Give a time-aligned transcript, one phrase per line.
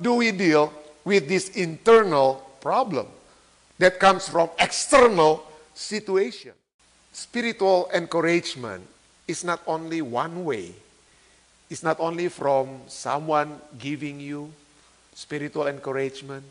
[0.00, 0.72] do we deal
[1.04, 3.06] with this internal problem
[3.78, 6.52] that comes from external situation?
[7.12, 8.86] Spiritual encouragement
[9.28, 10.72] is not only one way.
[11.68, 14.50] It's not only from someone giving you
[15.14, 16.42] spiritual encouragement.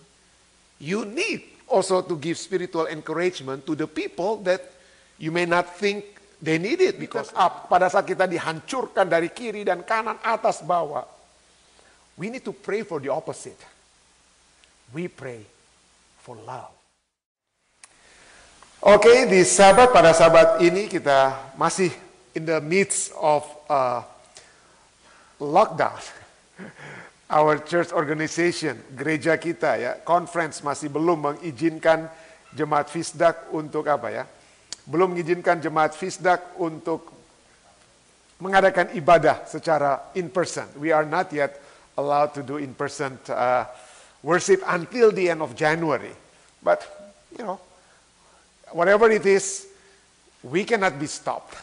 [0.79, 4.63] You need also to give spiritual encouragement to the people that
[5.17, 6.05] you may not think
[6.41, 11.03] they need it because up pada saat kita dihancurkan dari kiri dan kanan atas bawah
[12.19, 13.57] we need to pray for the opposite
[14.91, 15.39] we pray
[16.19, 16.75] for love
[18.79, 21.91] Oke, okay, di sahabat pada sahabat ini kita masih
[22.31, 23.99] in the midst of uh,
[25.35, 25.99] lockdown.
[27.35, 32.07] Our church organization, gereja kita ya, conference masih belum mengizinkan
[32.55, 34.23] jemaat Fisdak untuk apa ya?
[34.87, 37.11] Belum mengizinkan jemaat Fisdak untuk
[38.39, 40.71] mengadakan ibadah secara in person.
[40.79, 41.59] We are not yet
[41.99, 43.65] allowed to do in person uh,
[44.23, 46.15] worship until the end of January.
[46.63, 46.87] But
[47.37, 47.59] you know,
[48.71, 49.67] whatever it is,
[50.43, 51.55] we cannot be stopped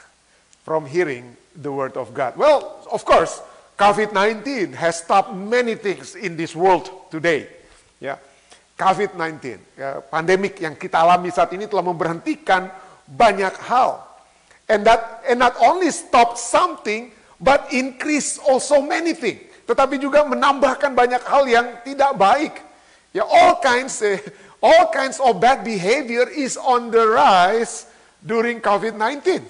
[0.64, 2.36] from hearing the word of God.
[2.36, 3.40] Well, of course,
[3.78, 7.48] COVID-19 has stopped many things in this world today.
[8.00, 8.20] Ya,
[8.76, 12.68] COVID-19, ya, pandemik yang kita alami saat ini telah memberhentikan
[13.08, 14.04] banyak hal.
[14.68, 19.46] And that and not only stop something, but increase also many things.
[19.66, 22.54] Tetapi juga menambahkan banyak hal yang tidak baik.
[23.10, 24.22] Ya, all kinds eh,
[24.62, 27.90] all kinds of bad behavior is on the rise
[28.22, 29.42] during COVID-19.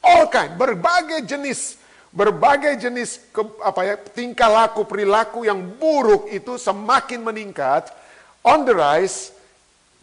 [0.00, 1.76] All kind, berbagai jenis,
[2.14, 7.92] berbagai jenis ke, apa ya, tingkah laku, perilaku yang buruk itu semakin meningkat
[8.40, 9.34] on the rise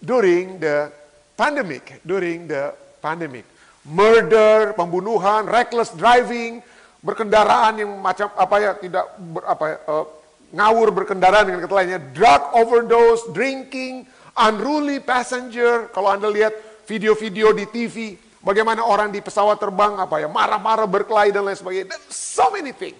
[0.03, 0.91] during the
[1.33, 3.47] pandemic, during the pandemic.
[3.85, 6.61] Murder, pembunuhan, reckless driving,
[7.05, 10.05] berkendaraan yang macam apa ya tidak ber, apa ya, uh,
[10.49, 15.93] ngawur berkendaraan dengan kata lainnya, drug overdose, drinking, unruly passenger.
[15.93, 16.57] Kalau Anda lihat
[16.89, 21.93] video-video di TV, bagaimana orang di pesawat terbang apa ya, marah-marah berkelahi dan lain sebagainya.
[22.09, 22.97] so many things.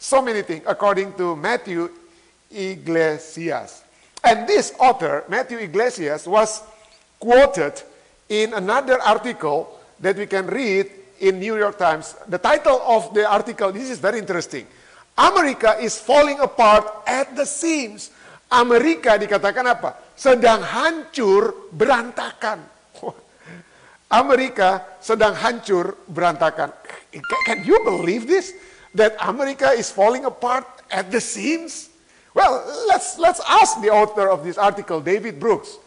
[0.00, 1.90] So many things according to Matthew
[2.48, 3.82] Iglesias.
[4.22, 6.62] And this author, Matthew Iglesias, was
[7.18, 7.82] quoted
[8.30, 10.88] in another article that we can read
[11.20, 12.16] in New York Times.
[12.26, 14.66] The title of the article, this is very interesting.
[15.16, 18.10] America is falling apart at the seams.
[18.50, 19.94] Amerika dikatakan apa?
[20.16, 22.64] Sedang hancur berantakan.
[24.20, 26.72] Amerika sedang hancur berantakan.
[27.46, 28.56] Can you believe this?
[28.96, 31.94] That America is falling apart at the seams?
[32.34, 32.58] Well,
[32.90, 35.78] let's let's ask the author of this article, David Brooks.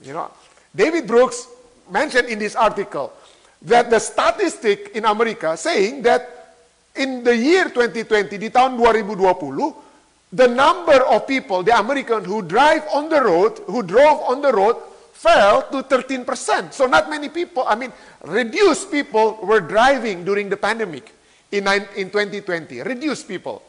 [0.00, 0.32] You know,
[0.72, 1.44] David Brooks
[1.92, 3.12] mentioned in this article
[3.62, 6.54] that the statistic in America saying that
[6.94, 9.88] in the year 2020 di tahun 2020
[10.32, 14.52] the number of people, the American who drive on the road, who drove on the
[14.52, 14.76] road,
[15.12, 16.72] fell to 13%.
[16.72, 17.92] So not many people, I mean,
[18.24, 21.12] reduced people were driving during the pandemic
[21.50, 22.82] in, in 2020.
[22.82, 23.62] Reduced people.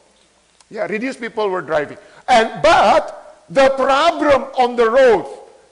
[0.70, 1.98] Yeah, reduced people were driving.
[2.28, 5.26] And, but the problem on the road,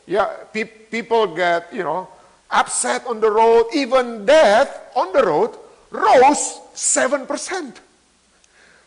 [0.08, 2.08] yeah, pe people get, you know,
[2.52, 5.56] upset on the road, even death on the road
[5.91, 7.28] rose 7%.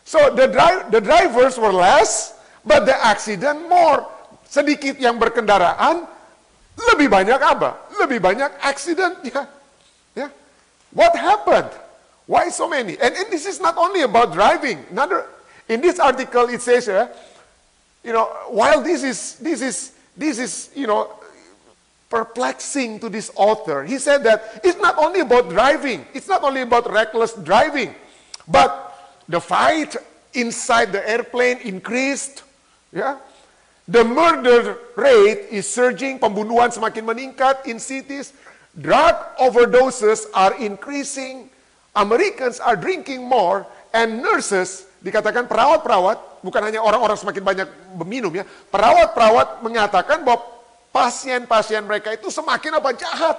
[0.05, 2.33] So the, drive, the drivers were less,
[2.65, 4.07] but the accident more.
[4.51, 6.03] Sedikit yang berkendaraan,
[6.91, 7.87] lebih banyak apa?
[7.95, 9.23] Lebih banyak accident.
[9.23, 9.47] Ya.
[10.15, 10.27] ya.
[10.91, 11.71] What happened?
[12.27, 12.99] Why so many?
[12.99, 14.83] And, and this is not only about driving.
[14.91, 15.25] Another,
[15.67, 17.07] in this article it says, uh,
[18.03, 21.11] you know, while this is, this is, this is, you know,
[22.11, 26.03] perplexing to this author, he said that it's not only about driving.
[26.13, 27.95] It's not only about reckless driving.
[28.43, 28.91] But
[29.31, 29.95] The fight
[30.35, 32.43] inside the airplane increased.
[32.91, 33.15] Ya.
[33.87, 38.35] The murder rate is surging, pembunuhan semakin meningkat in cities.
[38.75, 41.47] Drug overdoses are increasing.
[41.95, 43.63] Americans are drinking more
[43.95, 47.67] and nurses dikatakan perawat-perawat bukan hanya orang-orang semakin banyak
[47.99, 48.43] meminum ya.
[48.67, 50.43] Perawat-perawat menyatakan bahwa
[50.91, 53.37] pasien-pasien mereka itu semakin apa jahat.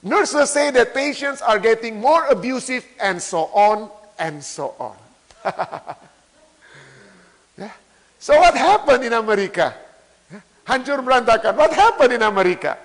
[0.00, 4.96] Nurses say that patients are getting more abusive and so on and so on.
[7.60, 7.72] yeah.
[8.16, 9.76] So what happened in America?
[10.64, 11.56] Hancur berantakan.
[11.56, 12.78] What happened in America?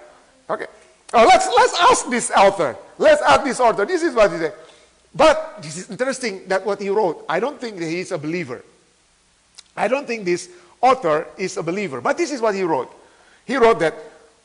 [0.49, 0.67] Okay.
[1.13, 2.75] Oh, let's let's ask this author.
[2.97, 3.85] Let's ask this author.
[3.85, 4.53] This is what he said.
[5.15, 7.23] But this is interesting that what he wrote.
[7.29, 8.63] I don't think he is a believer.
[9.77, 10.49] I don't think this
[10.81, 12.01] author is a believer.
[12.01, 12.91] But this is what he wrote.
[13.45, 13.95] He wrote that,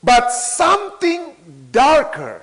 [0.03, 1.35] but something
[1.73, 2.43] darker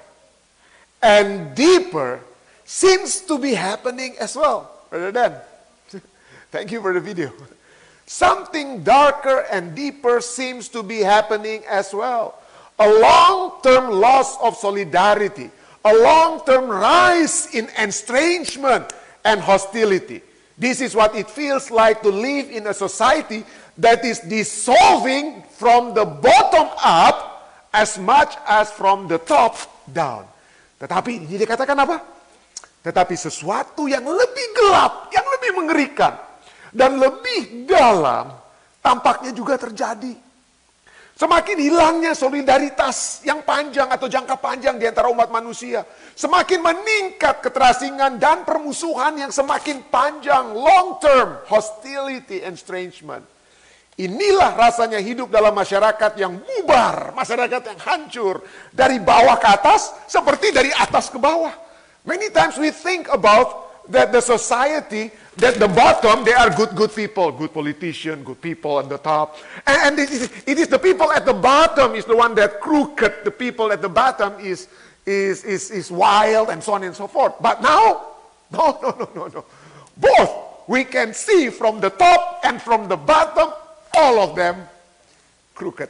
[1.01, 2.19] and deeper
[2.65, 4.71] seems to be happening as well.
[4.89, 5.35] Brother Dan.
[6.51, 7.31] Thank you for the video.
[8.07, 12.39] something darker and deeper seems to be happening as well.
[12.79, 15.51] A long term loss of solidarity,
[15.83, 18.93] a long term rise in estrangement
[19.25, 20.21] and hostility.
[20.57, 23.45] This is what it feels like to live in a society
[23.77, 27.37] that is dissolving from the bottom up
[27.73, 29.57] as much as from the top
[29.89, 30.25] down.
[30.77, 31.97] Tetapi ini dikatakan apa?
[32.81, 36.13] Tetapi sesuatu yang lebih gelap, yang lebih mengerikan,
[36.73, 38.33] dan lebih dalam
[38.79, 40.13] tampaknya juga terjadi.
[41.17, 45.81] Semakin hilangnya solidaritas yang panjang atau jangka panjang di antara umat manusia.
[46.13, 50.53] Semakin meningkat keterasingan dan permusuhan yang semakin panjang.
[50.53, 53.25] Long term hostility and estrangement.
[53.97, 60.53] Inilah rasanya hidup dalam masyarakat yang bubar, masyarakat yang hancur dari bawah ke atas seperti
[60.53, 61.49] dari atas ke bawah.
[62.05, 65.09] Many times we think about that the society,
[65.41, 69.33] that the bottom, they are good, good people, good politician, good people at the top.
[69.65, 72.61] And, and it, is, it is the people at the bottom is the one that
[72.61, 73.25] crooked.
[73.25, 74.67] The people at the bottom is,
[75.05, 77.33] is, is, is wild and so on and so forth.
[77.41, 78.13] But now,
[78.53, 79.45] no, no, no, no, no.
[79.97, 80.31] Both
[80.67, 83.57] we can see from the top and from the bottom
[83.97, 84.61] all of them
[85.57, 85.89] crooked.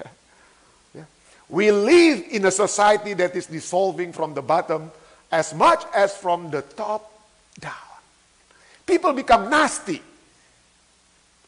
[0.96, 1.04] yeah.
[1.52, 4.90] We live in a society that is dissolving from the bottom
[5.28, 7.12] as much as from the top
[7.60, 7.92] down.
[8.88, 10.00] People become nasty.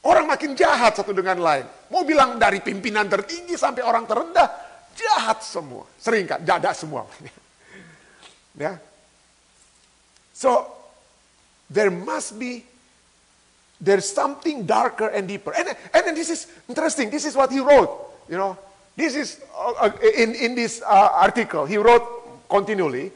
[0.02, 1.64] Orang makin jahat satu dengan lain.
[1.88, 4.50] Mau bilang dari pimpinan tertinggi sampai orang terendah,
[4.98, 5.86] jahat semua.
[5.94, 7.06] Sering kan, jada semua.
[8.66, 8.82] ya.
[10.34, 10.66] So,
[11.70, 12.66] there must be
[13.82, 15.52] there's something darker and deeper.
[15.52, 17.10] And, and this is interesting.
[17.10, 17.90] This is what he wrote.
[18.30, 18.56] You know,
[18.96, 21.66] this is uh, uh, in, in this uh, article.
[21.66, 23.10] He wrote continually.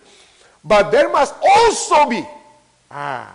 [0.65, 2.27] But there must also be.
[2.91, 3.31] Ah,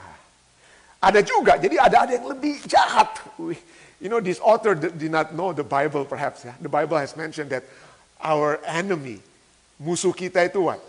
[1.02, 1.56] ada juga.
[1.56, 3.08] Jadi ada ada yang lebih jahat.
[4.04, 6.44] You know, this author did not know the Bible perhaps.
[6.44, 6.52] Ya.
[6.60, 7.64] The Bible has mentioned that
[8.20, 9.24] our enemy,
[9.80, 10.84] musuh kita itu what?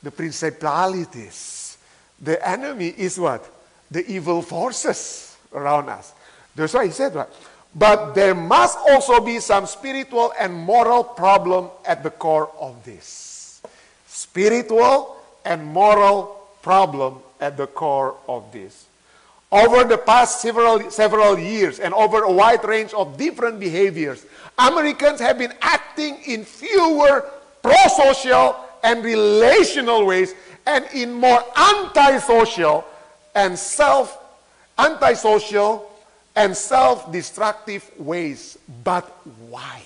[0.00, 1.76] The principalities.
[2.16, 3.44] The enemy is what?
[3.92, 6.12] The evil forces around us.
[6.54, 7.30] That's why he said that.
[7.74, 13.62] But there must also be some spiritual and moral problem at the core of this.
[14.06, 18.86] Spiritual and moral problem at the core of this.
[19.50, 24.24] Over the past several, several years and over a wide range of different behaviors,
[24.58, 27.28] Americans have been acting in fewer
[27.62, 30.34] pro-social and relational ways
[30.66, 32.84] and in more antisocial
[33.34, 34.21] and self
[34.78, 35.86] antisocial,
[36.32, 38.56] and self-destructive ways.
[38.84, 39.04] But
[39.48, 39.84] why?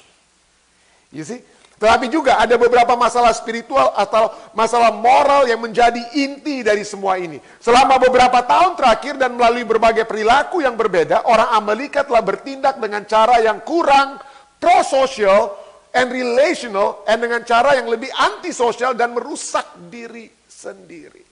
[1.11, 1.43] You see?
[1.77, 7.37] Tetapi juga ada beberapa masalah spiritual atau masalah moral yang menjadi inti dari semua ini.
[7.61, 13.05] Selama beberapa tahun terakhir dan melalui berbagai perilaku yang berbeda, orang Amerika telah bertindak dengan
[13.05, 14.17] cara yang kurang
[14.57, 15.53] pro-social
[15.93, 21.25] and relational, and dengan cara yang lebih antisosial dan merusak diri sendiri.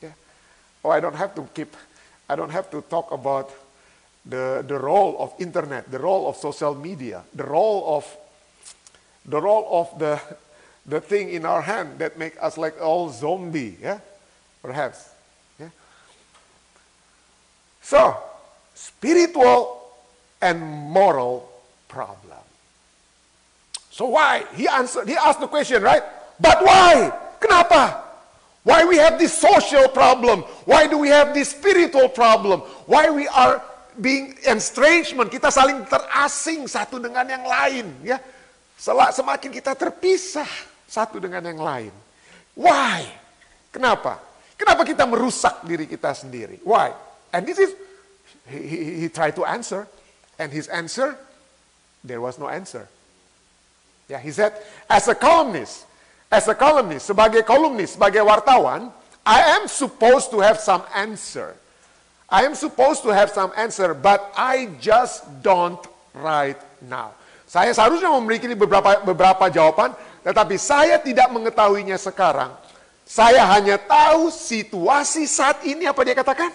[0.00, 0.16] Yeah.
[0.84, 1.72] Oh, I don't have to keep
[2.30, 3.50] I don't have to talk about
[4.24, 8.16] the, the role of internet, the role of social media, the role of
[9.26, 10.20] the role of the
[10.86, 13.98] the thing in our hand that make us like all zombie, yeah?
[14.62, 15.10] Perhaps.
[15.58, 15.70] Yeah?
[17.82, 18.16] So,
[18.74, 19.82] spiritual
[20.40, 21.50] and moral
[21.88, 22.38] problem.
[23.90, 24.44] So why?
[24.54, 26.02] He answered, he asked the question, right?
[26.38, 27.12] But why?
[27.40, 28.09] Kenapa?
[28.62, 30.44] Why we have this social problem?
[30.68, 32.60] Why do we have this spiritual problem?
[32.84, 33.64] Why we are
[33.96, 35.32] being estrangement?
[35.32, 38.20] Kita saling terasing satu dengan yang lain, ya.
[39.16, 40.48] Semakin kita terpisah
[40.84, 41.92] satu dengan yang lain.
[42.52, 43.08] Why?
[43.72, 44.20] Kenapa?
[44.60, 46.60] Kenapa kita merusak diri kita sendiri?
[46.60, 46.92] Why?
[47.32, 47.72] And this is
[48.44, 49.88] he, he, he tried to answer,
[50.36, 51.16] and his answer
[52.04, 52.88] there was no answer.
[54.10, 54.52] Yeah, he said,
[54.90, 55.86] as a columnist,
[56.30, 58.94] as a columnist, sebagai kolumnis, sebagai wartawan,
[59.26, 61.58] I am supposed to have some answer.
[62.30, 65.82] I am supposed to have some answer, but I just don't
[66.14, 67.18] right now.
[67.50, 69.90] Saya seharusnya memiliki beberapa beberapa jawaban,
[70.22, 72.54] tetapi saya tidak mengetahuinya sekarang.
[73.02, 76.54] Saya hanya tahu situasi saat ini apa dia katakan?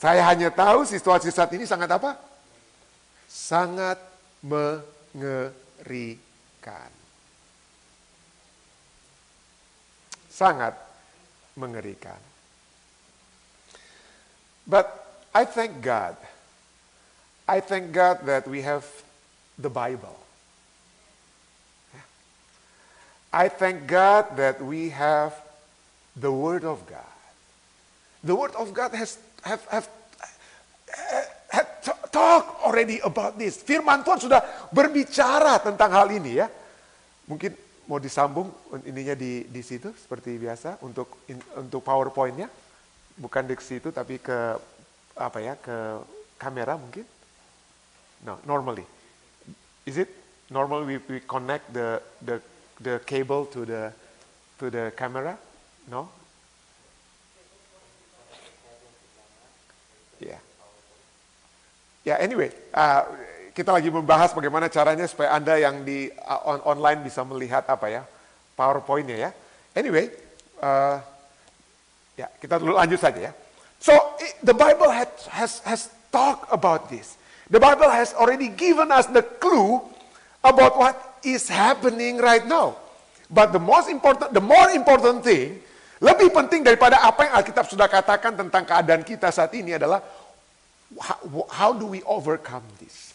[0.00, 2.16] Saya hanya tahu situasi saat ini sangat apa?
[3.28, 4.00] Sangat
[4.40, 5.60] mengerikan.
[10.40, 10.72] Sangat
[11.60, 12.16] mengerikan.
[14.64, 14.88] But
[15.36, 16.16] I thank God.
[17.44, 18.88] I thank God that we have
[19.60, 20.16] the Bible.
[23.28, 25.36] I thank God that we have
[26.16, 27.14] the Word of God.
[28.24, 29.86] The Word of God has, have, have,
[32.10, 33.60] talk already about this.
[33.62, 34.40] Firman Tuhan sudah
[34.74, 36.50] berbicara tentang hal ini ya.
[37.30, 37.54] Mungkin
[37.90, 38.46] mau disambung
[38.86, 42.46] ininya di di situ seperti biasa untuk in, untuk PowerPoint-nya.
[43.18, 44.54] Bukan di situ tapi ke
[45.18, 45.98] apa ya, ke
[46.38, 47.02] kamera mungkin.
[48.22, 48.86] No, normally.
[49.82, 50.06] Is it
[50.54, 52.38] normal we, we connect the the
[52.78, 53.90] the cable to the
[54.62, 55.34] to the camera?
[55.90, 56.06] No?
[60.22, 60.38] Yeah.
[62.04, 63.02] Yeah, anyway, uh,
[63.60, 66.08] kita lagi membahas bagaimana caranya supaya Anda yang di
[66.48, 68.02] on, online bisa melihat apa ya,
[68.56, 69.30] PowerPoint-nya ya.
[69.76, 70.08] Anyway,
[70.64, 70.96] uh,
[72.16, 73.32] ya kita dulu lanjut saja ya.
[73.76, 73.92] So,
[74.40, 77.20] the Bible has, has, has talked about this.
[77.52, 79.84] The Bible has already given us the clue
[80.40, 82.80] about what is happening right now.
[83.28, 85.60] But the most important, the more important thing,
[86.00, 90.00] lebih penting daripada apa yang Alkitab sudah katakan tentang keadaan kita saat ini adalah
[90.96, 91.20] how,
[91.52, 93.09] how do we overcome this?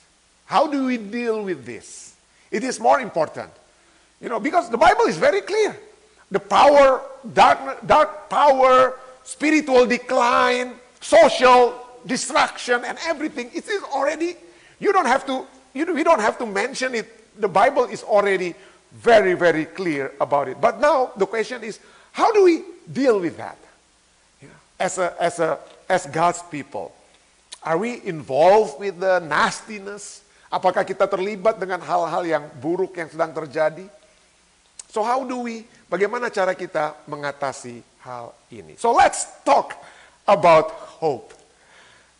[0.46, 2.16] How do we deal with this?
[2.52, 3.52] It is more important.
[4.22, 5.78] You know, because the Bible is very clear.
[6.32, 7.02] The power,
[7.34, 11.74] dark, dark power, spiritual decline, social
[12.06, 14.36] destruction, and everything, it is already,
[14.80, 17.40] you don't have to, you, we don't have to mention it.
[17.40, 18.56] The Bible is already
[18.94, 20.62] very, very clear about it.
[20.62, 21.80] But now the question is,
[22.12, 23.58] how do we deal with that?
[24.42, 25.60] You know, as, a, as, a,
[25.90, 26.96] as God's people.
[27.64, 30.22] Are we involved with the nastiness?
[30.55, 33.91] Apakah kita terlibat dengan hal-hal yang buruk yang sedang terjadi?
[34.88, 38.79] So how do we, bagaimana cara kita mengatasi hal ini?
[38.79, 39.75] So let's talk
[40.24, 40.71] about
[41.03, 41.35] hope.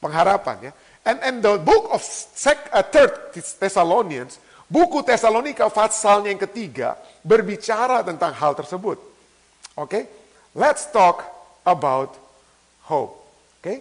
[0.04, 0.72] Pengharapan ya.
[1.08, 4.36] And, and the book of sec, uh, third Thessalonians,
[4.68, 9.00] buku Tesalonika fatsalnya yang ketiga, berbicara tentang hal tersebut.
[9.80, 10.04] Oke, okay?
[10.52, 11.24] let's talk
[11.64, 12.20] about
[12.84, 13.16] hope.
[13.16, 13.78] Oke, okay?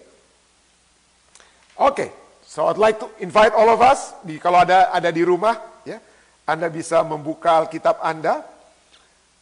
[1.74, 2.08] Oke, okay,
[2.54, 5.98] so I'd like to invite all of us, di, kalau ada ada di rumah, ya,
[6.46, 8.46] Anda bisa membuka Alkitab Anda,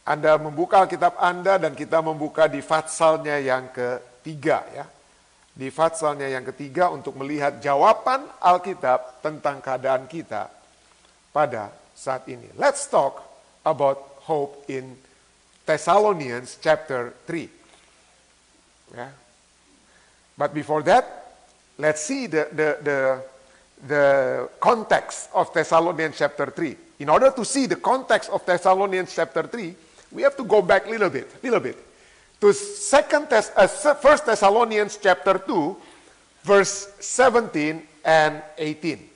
[0.01, 4.89] Anda membuka Alkitab Anda dan kita membuka di fatsalnya yang ketiga, ya,
[5.53, 10.49] di fatsalnya yang ketiga untuk melihat jawaban Alkitab tentang keadaan kita
[11.29, 12.49] pada saat ini.
[12.57, 13.21] Let's talk
[13.61, 14.97] about hope in
[15.69, 18.97] Thessalonians chapter 3.
[18.97, 19.09] Ya.
[20.33, 21.22] But before that,
[21.77, 23.23] let's see the, the, the,
[23.87, 26.77] the context of Thessalonians chapter 3.
[26.99, 29.75] In order to see the context of Thessalonians chapter 3,
[30.11, 31.77] we have to go back a little bit, a little bit.
[32.41, 35.77] To second Thess, uh, First Thessalonians chapter 2,
[36.43, 39.09] verse 17 and 18.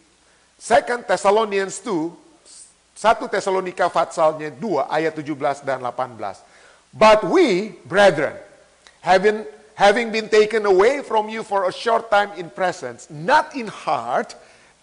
[0.57, 2.17] Second Thessalonians 2,
[2.97, 6.33] 1 Tesalonika Fatsalnya 2 ayat 17 dan 18.
[6.89, 8.33] But we, brethren,
[9.05, 9.45] having
[9.77, 14.33] having been taken away from you for a short time in presence, not in heart,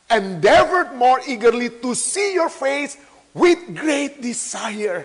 [0.07, 2.95] endeavored more eagerly to see your face
[3.35, 5.03] with great desire.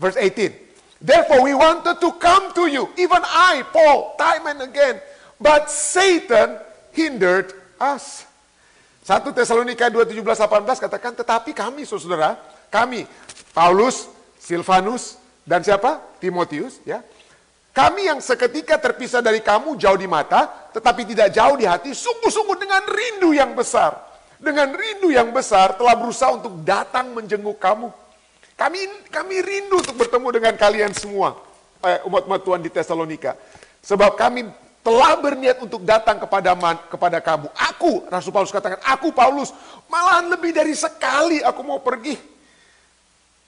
[0.00, 1.04] Verse 18.
[1.04, 5.04] Therefore, we wanted to come to you, even I, Paul, time and again,
[5.36, 6.56] but Satan
[6.90, 8.24] hindered us.
[9.04, 12.40] 1 Tesalonika 2, 17, 18 katakan, tetapi kami, saudara,
[12.72, 13.04] kami,
[13.52, 14.08] Paulus,
[14.40, 16.00] Silvanus, dan siapa?
[16.24, 17.04] Timotius, ya,
[17.78, 22.58] kami yang seketika terpisah dari kamu jauh di mata, tetapi tidak jauh di hati, sungguh-sungguh
[22.58, 23.94] dengan rindu yang besar.
[24.34, 27.86] Dengan rindu yang besar telah berusaha untuk datang menjenguk kamu.
[28.58, 31.38] Kami kami rindu untuk bertemu dengan kalian semua,
[31.86, 33.38] eh, umat-umat Tuhan di Tesalonika.
[33.86, 34.50] Sebab kami
[34.82, 37.46] telah berniat untuk datang kepada man, kepada kamu.
[37.54, 39.54] Aku, Rasul Paulus katakan, aku Paulus,
[39.86, 42.18] malahan lebih dari sekali aku mau pergi.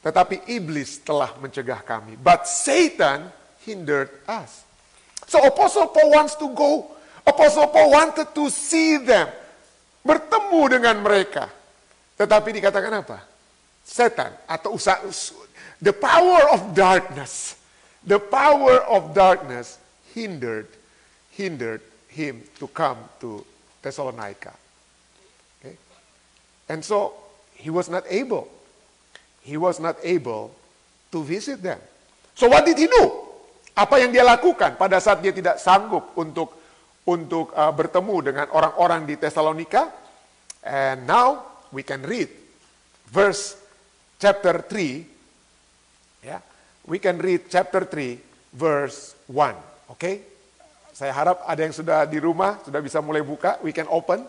[0.06, 2.14] Tetapi iblis telah mencegah kami.
[2.14, 4.64] But Satan hindered us.
[5.26, 6.90] So Apostle Paul wants to go.
[7.26, 9.28] Apostle Paul wanted to see them.
[10.02, 11.46] Bertemu dengan mereka.
[12.16, 13.18] Tetapi dikatakan apa?
[13.84, 15.00] Setan atau usaha
[15.80, 17.56] the power of darkness.
[18.00, 19.76] The power of darkness
[20.16, 20.68] hindered
[21.36, 23.44] hindered him to come to
[23.82, 24.52] Thessalonica.
[25.60, 25.76] Okay?
[26.68, 27.14] And so
[27.54, 28.48] he was not able.
[29.40, 30.52] He was not able
[31.12, 31.78] to visit them.
[32.34, 33.29] So what did he do?
[33.74, 36.58] Apa yang dia lakukan pada saat dia tidak sanggup untuk
[37.06, 39.88] untuk uh, bertemu dengan orang-orang di Tesalonika?
[40.60, 42.28] And now we can read
[43.08, 43.56] verse
[44.20, 44.68] chapter 3
[46.20, 46.36] ya.
[46.36, 46.40] Yeah,
[46.84, 48.20] we can read chapter 3
[48.52, 49.32] verse 1.
[49.32, 49.56] Oke?
[49.96, 50.14] Okay?
[50.90, 53.56] Saya harap ada yang sudah di rumah, sudah bisa mulai buka.
[53.64, 54.28] We can open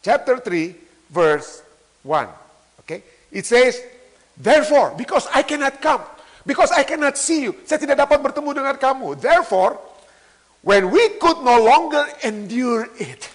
[0.00, 1.60] chapter 3 verse
[2.00, 2.08] 1.
[2.08, 2.32] Oke?
[2.80, 3.00] Okay?
[3.34, 3.82] It says,
[4.38, 6.00] "Therefore, because I cannot come
[6.46, 7.52] Because I cannot see you.
[7.66, 9.18] Saya tidak dapat bertemu dengan kamu.
[9.18, 9.82] Therefore,
[10.62, 13.28] when we could no longer endure it.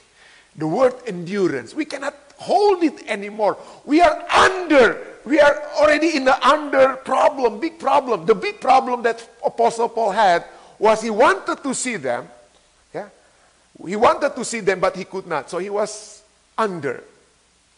[0.56, 1.76] The word endurance.
[1.76, 3.60] We cannot hold it anymore.
[3.84, 5.00] We are under.
[5.24, 8.26] We are already in the under problem, big problem.
[8.26, 10.44] The big problem that Apostle Paul had
[10.80, 12.28] was he wanted to see them.
[12.96, 13.08] Yeah.
[13.86, 15.50] He wanted to see them, but he could not.
[15.50, 16.24] So he was
[16.58, 17.04] under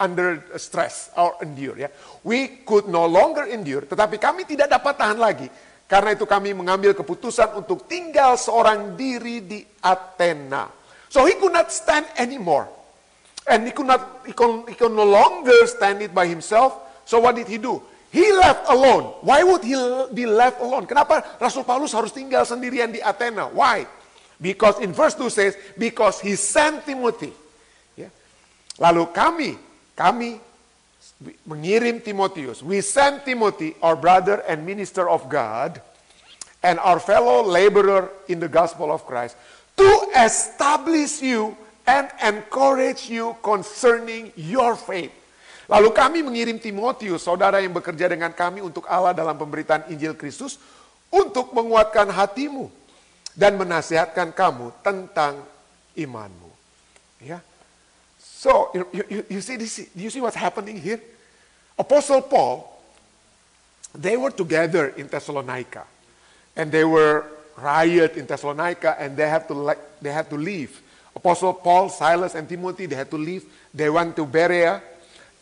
[0.02, 1.90] under stress or endure ya.
[2.26, 5.48] We could no longer endure, tetapi kami tidak dapat tahan lagi.
[5.86, 10.66] Karena itu kami mengambil keputusan untuk tinggal seorang diri di Athena.
[11.12, 12.66] So he could not stand anymore.
[13.46, 16.74] And he could not, he could, he could no longer stand it by himself.
[17.06, 17.84] So what did he do?
[18.10, 19.22] He left alone.
[19.22, 19.76] Why would he
[20.14, 20.86] be left alone?
[20.86, 23.50] Kenapa Rasul Paulus harus tinggal sendirian di Athena?
[23.52, 23.86] Why?
[24.40, 27.34] Because in verse 2 says, because he sent Timothy.
[27.98, 28.10] Ya.
[28.78, 29.52] Lalu kami,
[29.94, 30.42] kami
[31.48, 32.60] mengirim Timotius.
[32.66, 35.80] We send Timothy, our brother and minister of God,
[36.64, 39.36] and our fellow laborer in the gospel of Christ,
[39.76, 45.12] to establish you and encourage you concerning your faith.
[45.68, 50.60] Lalu kami mengirim Timotius, saudara yang bekerja dengan kami untuk Allah dalam pemberitaan Injil Kristus,
[51.08, 52.68] untuk menguatkan hatimu
[53.32, 55.40] dan menasihatkan kamu tentang
[55.96, 56.52] imanmu.
[57.24, 57.40] Ya.
[58.44, 61.00] So, you, you, you see this, you see what's happening here?
[61.80, 62.68] Apostle Paul,
[63.96, 65.88] they were together in Thessalonica.
[66.52, 67.24] And they were
[67.56, 69.56] riot in Thessalonica and they have to
[70.04, 70.84] they have to leave.
[71.16, 73.48] Apostle Paul, Silas, and Timothy, they had to leave.
[73.72, 74.84] They went to Berea.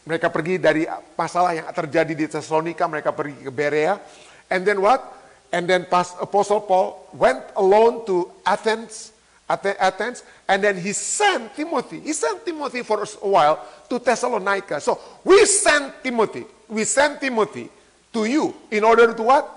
[0.05, 0.85] Mereka pergi dari
[1.17, 3.97] masalah yang terjadi di Thessalonica, mereka pergi ke Berea.
[4.45, 5.01] And then what?
[5.49, 9.09] And then Apostle Paul went alone to Athens,
[9.49, 12.03] Athens, and then he sent Timothy.
[12.03, 14.83] He sent Timothy for a while to Thessalonica.
[14.83, 16.43] So we sent Timothy.
[16.67, 17.71] We sent Timothy
[18.11, 19.47] to you in order to what?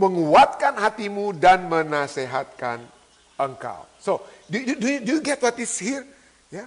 [0.00, 2.80] Menguatkan hatimu dan menasehatkan
[3.36, 3.84] engkau.
[4.00, 6.08] So do, do, do, you, do you get what is here?
[6.48, 6.64] Yeah.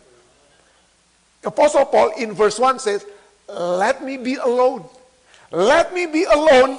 [1.42, 3.02] Apostle Paul in verse 1 says,
[3.50, 4.86] Let me be alone.
[5.50, 6.78] Let me be alone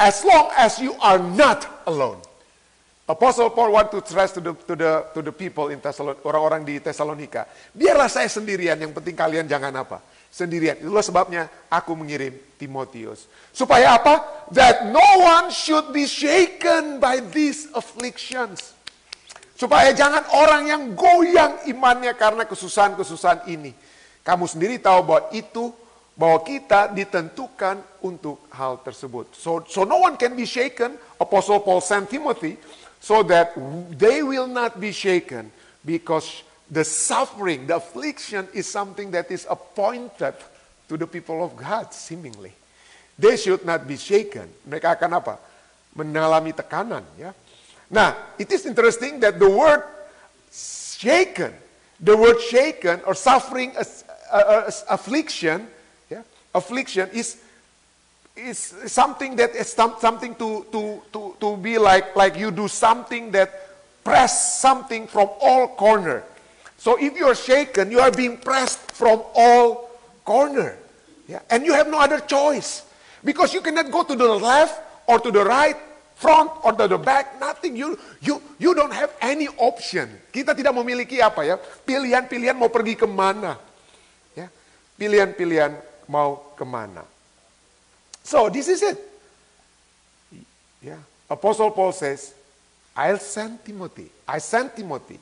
[0.00, 2.24] as long as you are not alone.
[3.04, 6.64] Apostle Paul want to stress to the to the to the people in Thessalonica, orang-orang
[6.64, 7.44] di Tesalonika.
[7.76, 10.00] Biarlah saya sendirian, yang penting kalian jangan apa?
[10.32, 10.80] Sendirian.
[10.80, 13.28] Itulah sebabnya aku mengirim Timotius.
[13.52, 14.48] Supaya apa?
[14.56, 18.72] That no one should be shaken by these afflictions.
[19.52, 23.76] Supaya jangan orang yang goyang imannya karena kesusahan-kesusahan ini.
[24.24, 25.76] Kamu sendiri tahu bahwa itu
[26.16, 29.36] bahwa kita ditentukan untuk hal tersebut.
[29.36, 30.96] So so no one can be shaken.
[31.20, 32.56] Apostle Paul sent Timothy
[33.04, 33.52] so that
[33.98, 35.52] they will not be shaken
[35.84, 40.32] because the suffering, the affliction is something that is appointed
[40.88, 42.52] to the people of God seemingly.
[43.18, 44.48] They should not be shaken.
[44.64, 45.36] Mereka akan apa?
[45.92, 47.36] Mengalami tekanan ya.
[47.92, 49.84] Nah, it is interesting that the word
[50.48, 51.52] shaken,
[52.00, 53.84] the word shaken or suffering, uh,
[54.32, 55.68] uh, affliction,
[56.08, 56.24] yeah,
[56.56, 57.36] affliction is
[58.36, 63.30] is something that is something to, to, to, to be like, like you do something
[63.30, 63.50] that
[64.02, 66.22] press something from all corner.
[66.76, 69.90] So if you are shaken, you are being pressed from all
[70.24, 70.76] corner.
[71.28, 71.40] Yeah?
[71.48, 72.84] And you have no other choice.
[73.24, 75.76] Because you cannot go to the left or to the right,
[76.16, 77.76] front or to the back, nothing.
[77.76, 80.10] You, you, you don't have any option.
[80.28, 83.56] Kita tidak memiliki apa ya, pilihan-pilihan mau pergi ke mana.
[84.36, 84.52] Ya?
[85.00, 85.72] Pilihan-pilihan
[86.10, 87.13] mau ke mana.
[88.24, 88.98] So this is it.
[90.82, 90.98] Yeah.
[91.30, 92.34] Apostle Paul says,
[92.96, 94.10] I'll send Timothy.
[94.26, 95.18] I sent Timothy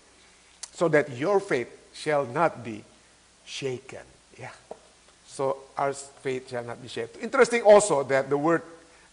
[0.72, 2.82] so that your faith shall not be
[3.44, 4.00] shaken.
[4.38, 4.50] Yeah.
[5.26, 7.20] So our faith shall not be shaken.
[7.20, 8.62] Interesting also that the word,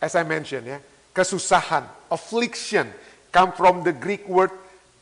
[0.01, 0.79] as I mentioned, yeah,
[1.13, 2.91] kesusahan, affliction,
[3.31, 4.51] come from the Greek word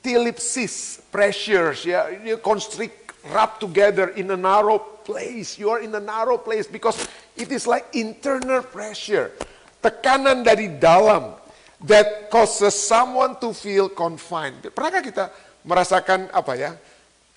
[0.04, 5.58] thlipsis, pressures, yeah, you constrict, wrap together in a narrow place.
[5.58, 9.32] You are in a narrow place because It is like internal pressure.
[9.78, 11.38] Tekanan dari dalam
[11.86, 14.74] that causes someone to feel confined.
[14.74, 15.26] Pernahkah kita
[15.62, 16.72] merasakan apa ya?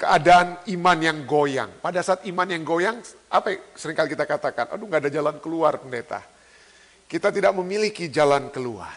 [0.00, 1.68] Keadaan iman yang goyang.
[1.84, 2.96] Pada saat iman yang goyang,
[3.28, 4.72] apa yang sering kali kita katakan?
[4.72, 6.24] Aduh nggak ada jalan keluar pendeta.
[7.04, 8.96] Kita tidak memiliki jalan keluar.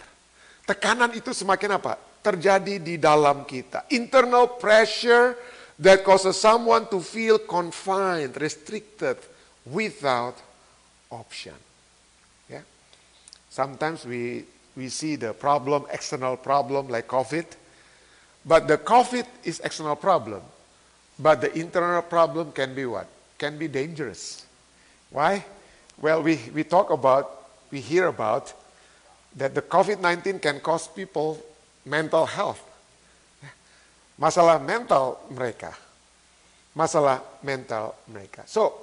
[0.63, 1.99] Tekanan itu semakin apa?
[2.23, 3.83] Terjadi di dalam kita.
[3.91, 5.35] Internal pressure
[5.75, 9.19] that causes someone to feel confined, restricted,
[9.67, 10.39] without
[11.13, 11.53] option.
[12.49, 12.61] Yeah?
[13.49, 14.45] Sometimes we,
[14.75, 17.45] we see the problem, external problem like COVID,
[18.45, 20.41] but the COVID is external problem.
[21.17, 23.07] But the internal problem can be what?
[23.37, 24.45] Can be dangerous.
[25.11, 25.45] Why?
[26.01, 27.29] Well, we, we talk about,
[27.71, 28.51] we hear about
[29.35, 31.39] that the COVID-19 can cause people
[31.85, 32.61] mental health.
[34.19, 35.73] Masalah mental mereka.
[36.73, 38.43] masalah mental mereka.
[38.49, 38.73] So,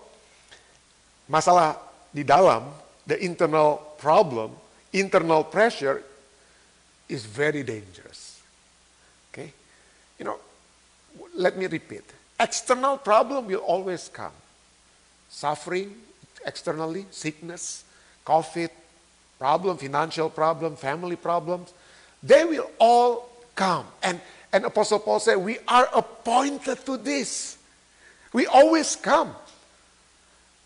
[1.26, 1.74] masalah
[2.14, 2.70] di dalam,
[3.06, 4.52] the internal problem,
[4.92, 6.02] internal pressure
[7.08, 8.40] is very dangerous.
[9.32, 9.52] Okay?
[10.18, 10.38] You know,
[11.34, 12.04] let me repeat.
[12.38, 14.34] External problem will always come.
[15.28, 15.94] Suffering
[16.46, 17.84] externally, sickness,
[18.26, 18.70] COVID,
[19.38, 21.72] problem, financial problem, family problems,
[22.22, 23.86] they will all come.
[24.02, 24.20] And,
[24.52, 27.58] and Apostle Paul said, we are appointed to this.
[28.32, 29.34] We always come.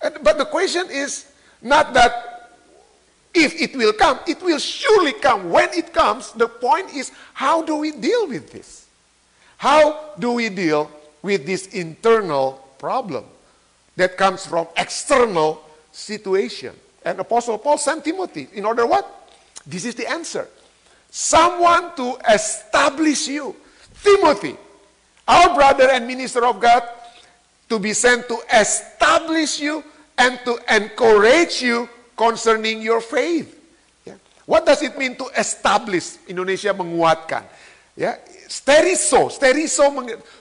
[0.03, 1.27] And, but the question is
[1.65, 2.35] not that
[3.33, 5.51] if it will come, it will surely come.
[5.51, 8.87] When it comes, the point is how do we deal with this?
[9.57, 10.91] How do we deal
[11.23, 13.25] with this internal problem
[13.97, 16.77] that comes from external situation?
[17.03, 19.33] And Apostle Paul sent Timothy in order what?
[19.67, 20.47] This is the answer.
[21.11, 23.57] Someone to establish you.
[24.03, 24.57] Timothy,
[25.27, 26.83] our brother and minister of God,
[27.71, 29.83] to be sent to establish you
[30.19, 33.51] and to encourage you concerning your faith.
[34.07, 34.15] Ya.
[34.47, 36.19] What does it mean to establish?
[36.31, 37.43] Indonesia menguatkan.
[37.95, 38.19] Ya,
[38.51, 39.87] steriso, steriso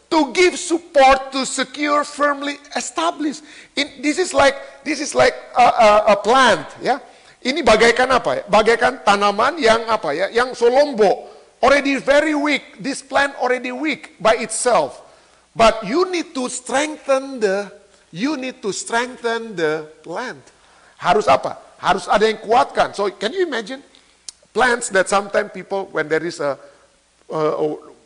[0.09, 3.41] to give support to secure, firmly establish.
[3.77, 6.97] In, this is like this is like a, a, a plant, ya.
[7.43, 8.43] Ini bagaikan apa ya?
[8.47, 10.31] Bagaikan tanaman yang apa ya?
[10.31, 11.27] Yang solombo,
[11.59, 12.79] already very weak.
[12.79, 15.03] This plant already weak by itself.
[15.53, 17.69] But you need to strengthen the
[18.13, 20.45] you need to strengthen the plant.
[21.01, 21.57] Harus apa?
[21.81, 22.93] Harus ada yang kuatkan.
[22.93, 23.81] So can you imagine
[24.53, 26.55] plants that sometimes people when there is a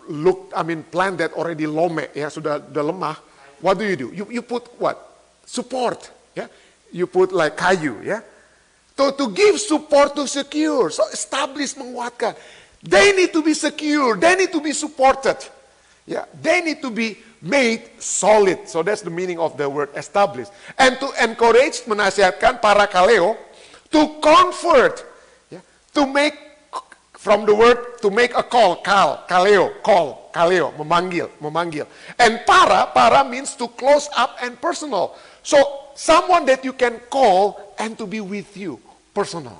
[0.08, 3.20] look I mean plant that already lome ya sudah, sudah lemah,
[3.60, 4.08] what do you do?
[4.16, 4.96] You you put what?
[5.44, 6.48] Support, ya.
[6.92, 8.24] You put like kayu, ya.
[8.96, 12.34] To to give support to secure, so establish menguatkan.
[12.80, 15.38] They need to be secure, they need to be supported.
[16.08, 18.68] Yeah, they need to be made solid.
[18.68, 20.56] So that's the meaning of the word established.
[20.80, 23.36] And to encourage, menasihatkan para kaleo
[23.92, 25.04] to comfort,
[25.52, 25.60] yeah,
[25.94, 26.34] to make
[27.12, 31.86] from the word to make a call, kal, kaleo, call, kaleo, memanggil, memanggil.
[32.16, 35.20] And para, para means to close up and personal.
[35.44, 38.80] So someone that you can call and to be with you,
[39.14, 39.60] personal.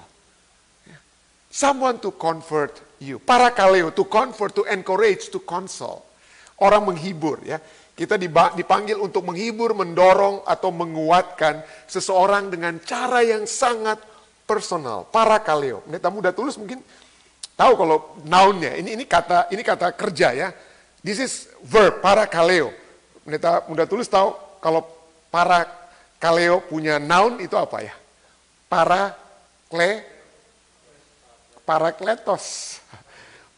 [1.52, 3.20] Someone to comfort you.
[3.20, 6.07] Para kaleo, to comfort, to encourage, to console.
[6.58, 7.62] Orang menghibur ya.
[7.98, 8.14] Kita
[8.54, 13.98] dipanggil untuk menghibur, mendorong atau menguatkan seseorang dengan cara yang sangat
[14.46, 15.10] personal.
[15.10, 15.82] Para kaleo.
[15.82, 16.78] Pendeta muda tulus mungkin
[17.58, 18.78] tahu kalau nounnya.
[18.78, 20.50] Ini ini kata ini kata kerja ya.
[21.02, 21.34] This is
[21.66, 22.70] verb para kaleo.
[23.26, 24.86] Pendeta muda tulus tahu kalau
[25.34, 25.66] para
[26.22, 27.94] kaleo punya noun itu apa ya?
[28.70, 29.18] Para
[29.74, 30.06] kle
[31.66, 32.78] parakletos.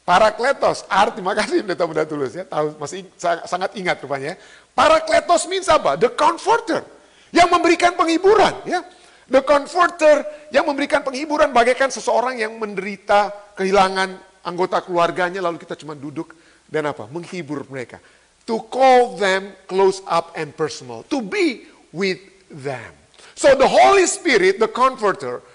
[0.09, 3.05] Parakletos, arti, makasih Pendeta Muda Tulus ya, tahu masih
[3.45, 4.33] sangat ingat rupanya.
[4.33, 4.35] Ya.
[4.73, 6.01] Parakletos means apa?
[6.01, 6.81] The comforter,
[7.29, 8.81] yang memberikan penghiburan ya.
[9.29, 15.93] The comforter yang memberikan penghiburan bagaikan seseorang yang menderita kehilangan anggota keluarganya lalu kita cuma
[15.93, 16.33] duduk
[16.65, 17.05] dan apa?
[17.13, 18.01] Menghibur mereka.
[18.49, 21.05] To call them close up and personal.
[21.13, 22.17] To be with
[22.49, 22.97] them.
[23.37, 25.45] So the Holy Spirit, the comforter,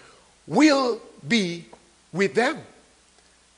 [0.47, 1.67] will be
[2.15, 2.63] with them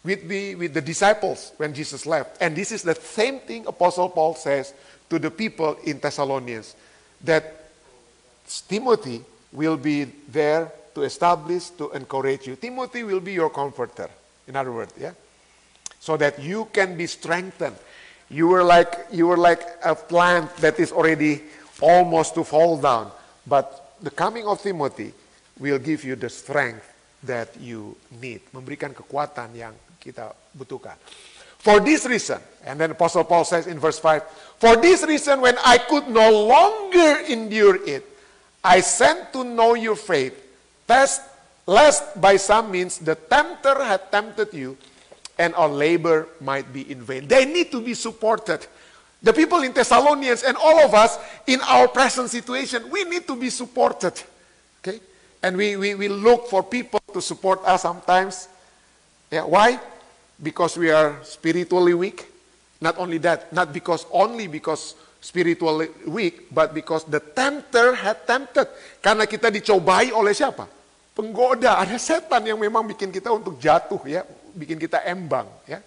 [0.06, 2.40] with the, with the disciples when Jesus left.
[2.40, 4.72] And this is the same thing Apostle Paul says
[5.10, 6.76] to the people in Thessalonians
[7.24, 7.70] that
[8.68, 12.54] Timothy will be there to establish, to encourage you.
[12.54, 14.08] Timothy will be your comforter,
[14.46, 15.12] in other words, yeah?
[15.98, 17.74] So that you can be strengthened.
[18.30, 21.42] You were like you were like a plant that is already
[21.80, 23.10] almost to fall down.
[23.46, 25.12] But the coming of Timothy
[25.58, 26.86] will give you the strength
[27.24, 28.42] that you need.
[28.54, 29.74] Memberikan kekuatan yang
[30.06, 30.94] kita butuhkan.
[31.66, 34.22] For this reason, and then Apostle Paul says in verse 5,
[34.62, 38.06] For this reason, when I could no longer endure it,
[38.62, 40.34] I sent to know your faith,
[40.86, 41.22] lest,
[41.66, 44.78] lest by some means the tempter had tempted you,
[45.38, 47.26] and our labor might be in vain.
[47.26, 48.66] They need to be supported.
[49.22, 53.34] The people in Thessalonians and all of us in our present situation, we need to
[53.34, 54.14] be supported.
[54.80, 55.00] Okay?
[55.42, 58.48] And we, we, we look for people to support us sometimes.
[59.30, 59.80] Yeah, why?
[60.40, 62.28] Because we are spiritually weak.
[62.80, 68.68] Not only that, not because only because spiritually weak, but because the tempter had tempted.
[69.00, 70.68] Karena kita dicobai oleh siapa?
[71.16, 74.22] Penggoda, ada setan yang memang bikin kita untuk jatuh ya,
[74.52, 75.80] bikin kita embang ya.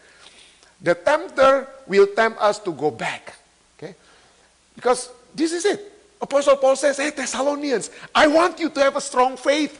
[0.82, 3.36] The tempter will tempt us to go back.
[3.78, 3.94] Okay?
[4.74, 5.80] Because this is it.
[6.20, 9.76] Apostle Paul says, hey Thessalonians, I want you to have a strong faith.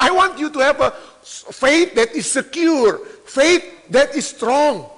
[0.00, 0.90] I want you to have a
[1.52, 4.88] faith that is secure, faith that is strong.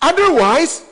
[0.00, 0.84] Otherwise,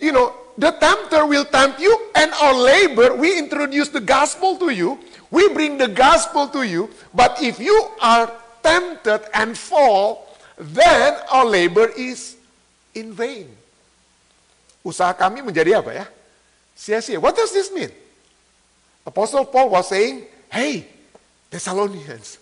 [0.00, 4.70] you know, the tempter will tempt you, and our labor, we introduce the gospel to
[4.70, 4.98] you,
[5.30, 8.30] we bring the gospel to you, but if you are
[8.62, 12.36] tempted and fall, then our labor is
[12.94, 13.50] in vain.
[14.84, 16.06] Usaha kami menjadi apa ya?
[16.74, 17.18] Sia-sia.
[17.18, 17.90] What does this mean?
[19.06, 20.86] Apostle Paul was saying, hey,
[21.50, 22.38] Thessalonians,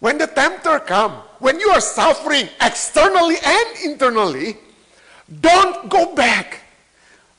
[0.00, 4.56] when the tempter come, when you are suffering externally and internally,
[5.40, 6.60] don't go back.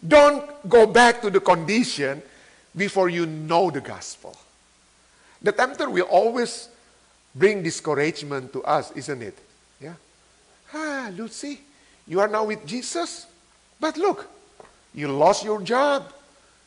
[0.05, 2.21] Don't go back to the condition
[2.75, 4.35] before you know the gospel.
[5.41, 6.69] The tempter will always
[7.33, 9.37] bring discouragement to us, isn't it?
[9.79, 9.93] Yeah.
[10.73, 11.61] Ah, Lucy,
[12.07, 13.25] you are now with Jesus,
[13.79, 14.27] but look,
[14.93, 16.11] you lost your job,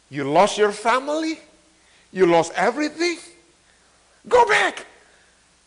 [0.09, 1.39] you lost your family,
[2.13, 3.19] you lost everything.
[4.29, 4.87] Go back.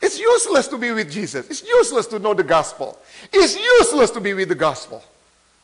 [0.01, 1.49] It's useless to be with Jesus.
[1.49, 2.99] It's useless to know the gospel.
[3.31, 5.03] It's useless to be with the gospel.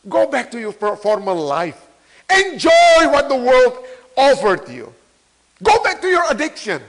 [0.10, 1.88] Go back to your former life.
[2.30, 3.86] Enjoy what the world
[4.18, 4.94] offered you.
[5.62, 6.82] Go back to your addiction.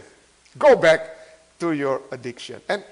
[0.59, 1.16] Go back
[1.61, 2.61] to your addiction.
[2.68, 2.83] And,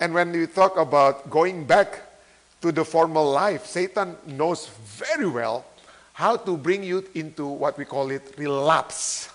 [0.00, 2.00] and when you talk about going back
[2.60, 5.64] to the former life, Satan knows very well
[6.12, 9.30] how to bring you into what we call it relapse.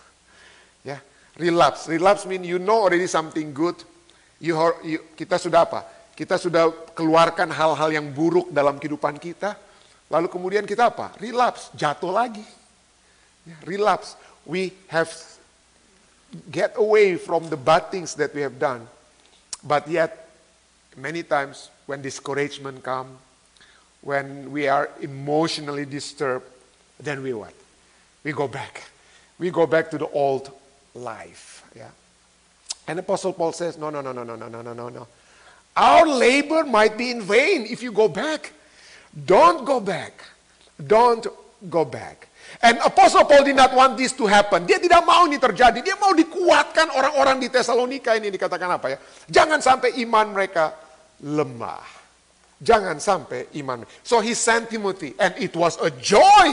[0.84, 0.98] Ya,
[1.40, 1.88] relapse.
[1.88, 3.76] Relapse means you know already something good.
[4.44, 5.88] You, you, kita sudah apa?
[6.12, 9.56] Kita sudah keluarkan hal-hal yang buruk dalam kehidupan kita.
[10.12, 11.16] Lalu kemudian kita apa?
[11.16, 12.44] Relapse, jatuh lagi.
[13.48, 14.20] Ya, relapse.
[14.44, 15.08] We have
[16.52, 18.84] get away from the bad things that we have done.
[19.64, 20.28] But yet,
[21.00, 23.16] many times when discouragement come,
[24.04, 26.46] when we are emotionally disturbed,
[27.00, 27.56] then we what?
[28.28, 28.84] We go back.
[29.40, 30.52] We go back to the old
[30.94, 31.64] life.
[31.76, 31.96] Yeah.
[32.88, 35.08] And Apostle Paul says, no, no, no, no, no, no, no, no, no.
[35.76, 38.52] Our labor might be in vain if you go back.
[39.26, 40.24] Don't go back.
[40.78, 41.26] Don't
[41.70, 42.28] go back.
[42.62, 44.68] And Apostle Paul did not want this to happen.
[44.70, 45.82] Dia tidak mau ini terjadi.
[45.82, 48.98] Dia mau dikuatkan orang-orang di Tesalonika ini dikatakan apa ya?
[49.32, 50.76] Jangan sampai iman mereka
[51.24, 51.82] lemah.
[52.62, 53.84] Jangan sampai iman.
[54.06, 56.48] So he sent Timothy and it was a joy.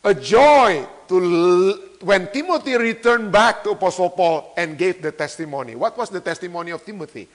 [0.00, 5.74] A joy to when Timothy returned back to Apostle Paul and gave the testimony.
[5.74, 7.28] What was the testimony of Timothy?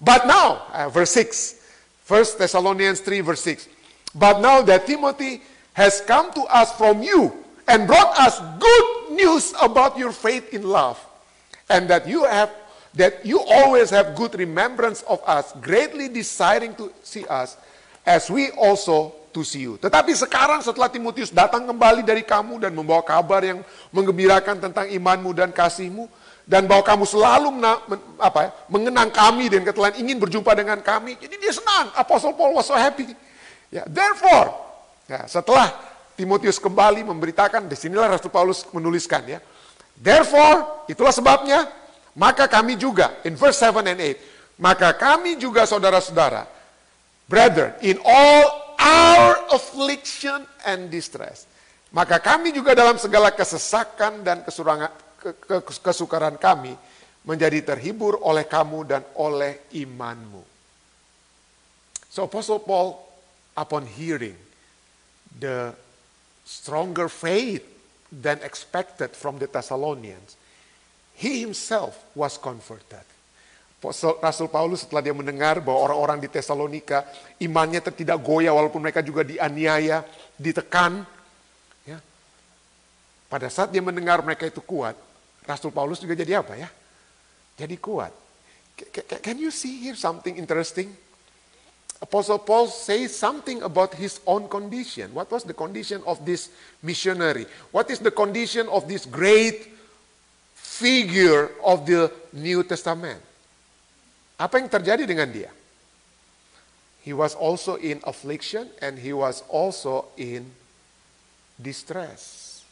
[0.00, 1.62] But now, uh, verse 6,
[2.06, 3.68] 1 Thessalonians 3, verse 6.
[4.14, 5.42] But now that Timothy
[5.74, 7.32] has come to us from you
[7.68, 10.98] and brought us good news about your faith in love,
[11.70, 12.50] and that you have
[12.94, 17.56] that you always have good remembrance of us, greatly desiring to see us,
[18.04, 19.78] as we also to see you.
[19.78, 23.62] Tetapi sekarang setelah Timotius datang kembali dari kamu dan membawa kabar yang
[23.94, 26.10] menggembirakan tentang imanmu dan kasihmu,
[26.50, 30.82] dan bahwa kamu selalu mena, men, apa ya, mengenang kami dan ketelan ingin berjumpa dengan
[30.82, 31.14] kami.
[31.14, 31.94] Jadi dia senang.
[31.94, 33.14] Apostle Paul was so happy.
[33.70, 34.50] Ya, therefore,
[35.06, 35.70] ya, setelah
[36.18, 39.38] Timotius kembali memberitakan, di sinilah Rasul Paulus menuliskan ya.
[39.94, 41.70] Therefore, itulah sebabnya,
[42.18, 46.50] maka kami juga, in verse 7 and 8, maka kami juga saudara-saudara,
[47.30, 51.44] brother, in all our affliction and distress.
[51.92, 54.90] Maka kami juga dalam segala kesesakan dan kesurangan,
[55.20, 56.72] ke, ke, kesukaran kami
[57.26, 60.40] menjadi terhibur oleh kamu dan oleh imanmu.
[62.08, 62.96] So Apostle Paul
[63.58, 64.38] upon hearing
[65.38, 65.74] the
[66.46, 67.62] stronger faith
[68.10, 70.34] than expected from the Thessalonians,
[71.14, 73.06] he himself was converted.
[74.20, 77.08] Rasul Paulus setelah dia mendengar bahwa orang-orang di Tesalonika
[77.40, 80.04] imannya tidak goyah walaupun mereka juga dianiaya,
[80.36, 81.00] ditekan.
[81.88, 81.96] Ya.
[83.32, 84.92] Pada saat dia mendengar mereka itu kuat,
[85.48, 86.68] Rasul Paulus juga jadi apa ya?
[87.56, 88.12] Jadi kuat.
[89.24, 90.92] Can you see here something interesting?
[92.00, 95.12] Apostle Paul says something about his own condition.
[95.12, 96.48] What was the condition of this
[96.80, 97.44] missionary?
[97.72, 99.68] What is the condition of this great
[100.56, 103.29] figure of the New Testament?
[104.40, 105.52] Apa yang terjadi dengan dia?
[107.04, 110.48] He was also in affliction and he was also in
[111.60, 112.64] distress.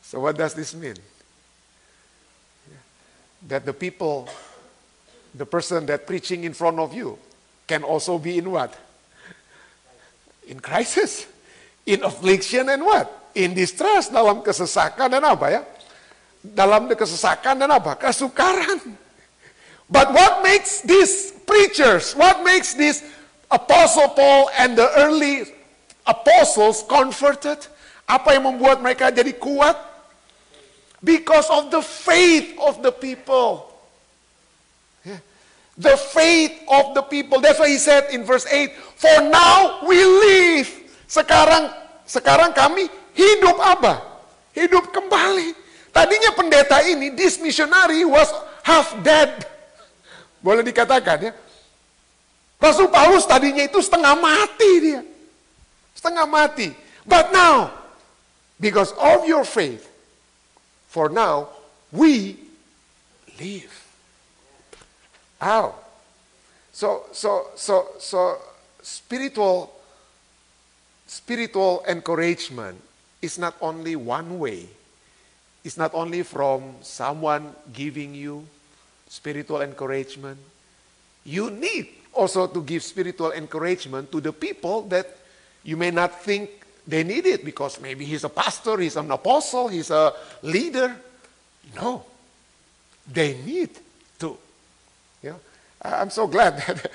[0.00, 0.96] So what does this mean?
[3.44, 4.28] That the people,
[5.36, 7.20] the person that preaching in front of you
[7.68, 8.72] can also be in what?
[10.48, 11.28] In crisis,
[11.84, 13.08] in affliction and what?
[13.36, 15.62] In distress, dalam kesesakan dan apa ya?
[16.40, 18.00] Dalam kesesakan dan apa?
[18.00, 19.09] Kesukaran.
[19.90, 23.02] But what makes these preachers, what makes this
[23.50, 25.50] Apostle Paul and the early
[26.06, 27.66] apostles comforted?
[28.06, 29.74] Apa yang membuat mereka jadi kuat?
[31.02, 33.66] Because of the faith of the people.
[35.80, 37.40] The faith of the people.
[37.40, 40.68] That's why he said in verse 8, For now we live.
[41.08, 41.72] Sekarang
[42.04, 44.02] sekarang kami hidup apa?
[44.52, 45.56] Hidup kembali.
[45.90, 48.30] Tadinya pendeta ini, this missionary was
[48.62, 49.46] half dead.
[50.40, 51.32] Boleh dikatakan ya.
[52.60, 55.00] Rasul Paulus tadinya itu setengah mati dia.
[55.96, 56.72] Setengah mati.
[57.08, 57.72] But now,
[58.60, 59.88] because of your faith,
[60.88, 61.48] for now,
[61.88, 62.36] we
[63.40, 63.72] live.
[65.40, 65.76] How?
[66.72, 68.36] So, so, so, so,
[68.84, 69.72] spiritual,
[71.08, 72.76] spiritual encouragement
[73.20, 74.68] is not only one way.
[75.64, 78.44] It's not only from someone giving you
[79.10, 80.38] spiritual encouragement.
[81.26, 85.18] You need also to give spiritual encouragement to the people that
[85.64, 86.48] you may not think
[86.86, 90.96] they need it because maybe he's a pastor, he's an apostle, he's a leader.
[91.74, 92.04] No,
[93.06, 93.70] they need
[94.20, 94.38] to.
[95.22, 95.34] Yeah,
[95.82, 96.90] I'm so glad that,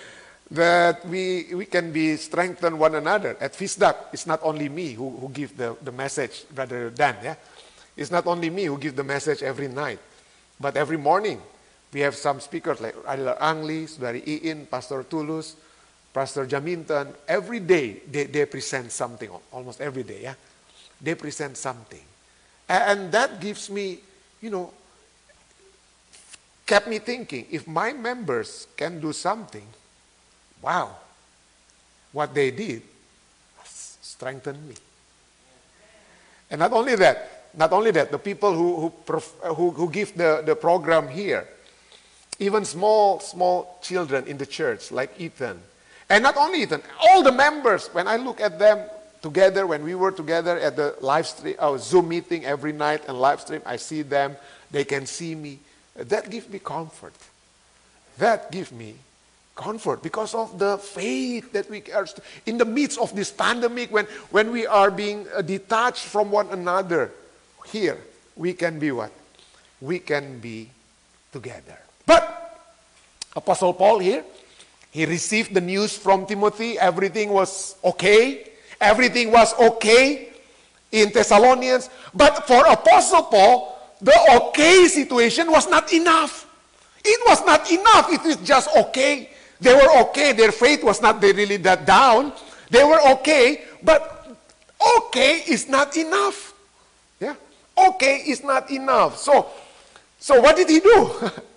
[0.51, 3.37] that we, we can be strengthen one another.
[3.39, 7.15] At Fisdak, it's not only me who, who give the, the message, Brother Dan.
[7.21, 7.35] Yeah,
[7.95, 9.99] it's not only me who give the message every night,
[10.59, 11.41] but every morning
[11.95, 15.55] we have some speakers like Adila Angli, Sudari Iin, Pastor Tulus,
[16.11, 17.07] Pastor Jaminton.
[17.23, 20.19] Every day they, they present something, almost every day.
[20.23, 20.35] Yeah,
[20.99, 22.03] they present something,
[22.67, 23.99] and that gives me,
[24.41, 24.73] you know,
[26.67, 27.47] kept me thinking.
[27.49, 29.65] If my members can do something
[30.65, 30.97] Wow.
[32.11, 32.81] What they did
[33.63, 34.75] strengthened me.
[36.49, 39.19] And not only that, not only that, the people who, who,
[39.53, 41.47] who, who give the, the program here,
[42.39, 45.59] even small, small children in the church, like Ethan.
[46.09, 48.87] And not only Ethan, all the members, when I look at them
[49.21, 53.19] together, when we were together at the live stream, oh, Zoom meeting every night and
[53.19, 54.35] live stream, I see them,
[54.71, 55.59] they can see me.
[55.95, 57.13] That gives me comfort.
[58.17, 58.95] That gives me
[59.55, 62.05] comfort because of the faith that we are
[62.45, 66.49] in the midst of this pandemic when, when we are being uh, detached from one
[66.49, 67.09] another
[67.67, 67.97] here
[68.35, 69.11] we can be what
[69.79, 70.69] we can be
[71.31, 72.23] together but
[73.35, 74.23] apostle paul here
[74.91, 78.49] he received the news from timothy everything was okay
[78.81, 80.29] everything was okay
[80.91, 86.47] in thessalonians but for apostle paul the okay situation was not enough
[87.03, 90.33] it was not enough it is just okay they were okay.
[90.33, 92.33] Their faith was not really that down.
[92.69, 94.27] They were okay, but
[94.99, 96.53] okay is not enough.
[97.19, 97.35] Yeah,
[97.77, 99.17] okay is not enough.
[99.17, 99.47] So,
[100.19, 101.11] so what did he do?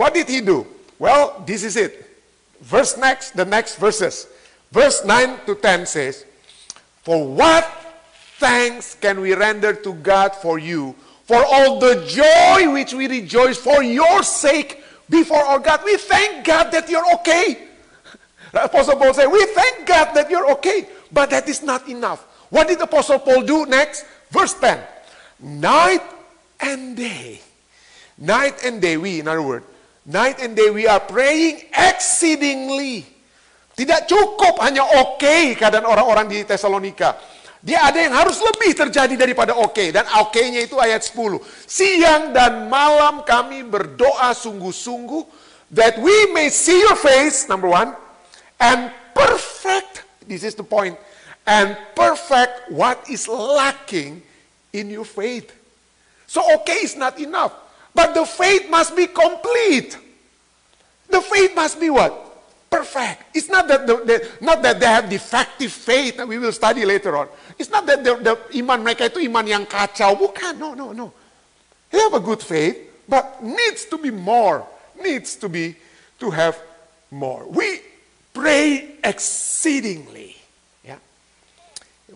[0.00, 0.66] what did he do?
[0.98, 2.08] Well, this is it.
[2.62, 4.28] Verse next, the next verses.
[4.72, 6.24] Verse 9 to 10 says,
[7.02, 7.68] For what
[8.38, 13.58] thanks can we render to God for you, for all the joy which we rejoice
[13.58, 15.84] for your sake before our God.
[15.84, 17.68] We thank God that you're okay.
[18.54, 20.88] Apostle Paul said, We thank God that you're okay.
[21.12, 22.24] But that is not enough.
[22.48, 24.06] What did Apostle Paul do next?
[24.30, 24.80] Verse 10.
[25.40, 26.02] Night
[26.58, 27.42] and day.
[28.16, 29.66] Night and day, we, in other words,
[30.06, 33.04] night and day we are praying exceedingly.
[33.74, 37.16] Tidak cukup hanya oke okay keadaan orang-orang di Tesalonika.
[37.60, 39.76] Dia ada yang harus lebih terjadi daripada oke.
[39.76, 39.88] Okay.
[39.92, 41.40] Dan oke okay-nya itu ayat 10.
[41.68, 45.24] Siang dan malam kami berdoa sungguh-sungguh.
[45.70, 47.94] That we may see your face, number one.
[48.58, 50.98] And perfect, this is the point.
[51.46, 54.24] And perfect what is lacking
[54.72, 55.52] in your faith.
[56.26, 57.54] So okay is not enough.
[57.94, 59.98] But the faith must be complete.
[61.08, 62.30] The faith must be what?
[62.70, 63.24] perfect.
[63.34, 66.86] It's not that, the, the, not that they have defective faith that we will study
[66.86, 67.28] later on.
[67.58, 70.14] It's not that the, the iman mereka itu iman yang kacau.
[70.14, 71.12] Bukan, no, no, no.
[71.90, 74.64] They have a good faith, but needs to be more.
[74.94, 75.74] Needs to be,
[76.22, 76.56] to have
[77.10, 77.44] more.
[77.50, 77.82] We
[78.32, 80.38] pray exceedingly.
[80.86, 81.02] Yeah.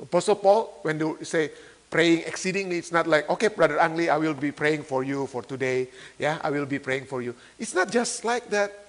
[0.00, 1.50] Apostle Paul, when they say
[1.94, 5.46] praying exceedingly, it's not like, okay, Brother Angli, I will be praying for you for
[5.46, 5.86] today.
[6.18, 7.38] Yeah, I will be praying for you.
[7.54, 8.84] It's not just like that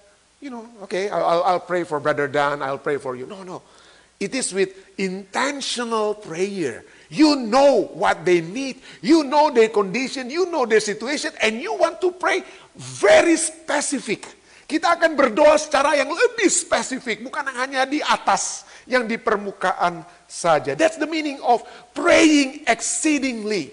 [0.46, 3.26] you know, okay, I'll, I'll pray for Brother Dan, I'll pray for you.
[3.26, 3.62] No, no.
[4.19, 6.86] It is with intentional prayer.
[7.10, 11.73] You know what they need, you know their condition, you know their situation, and you
[11.73, 12.44] want to pray
[12.75, 14.25] very specific.
[14.65, 20.78] Kita akan berdoa secara yang lebih spesifik, bukan hanya di atas, yang di permukaan saja.
[20.78, 21.63] That's the meaning of
[21.94, 23.71] praying exceedingly.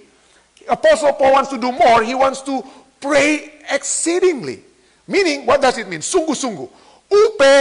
[0.68, 2.62] Apostle Paul wants to do more, he wants to
[3.00, 4.62] pray exceedingly.
[5.06, 6.00] Meaning, what does it mean?
[6.00, 6.70] Sungguh-sungguh.
[7.10, 7.54] Upe,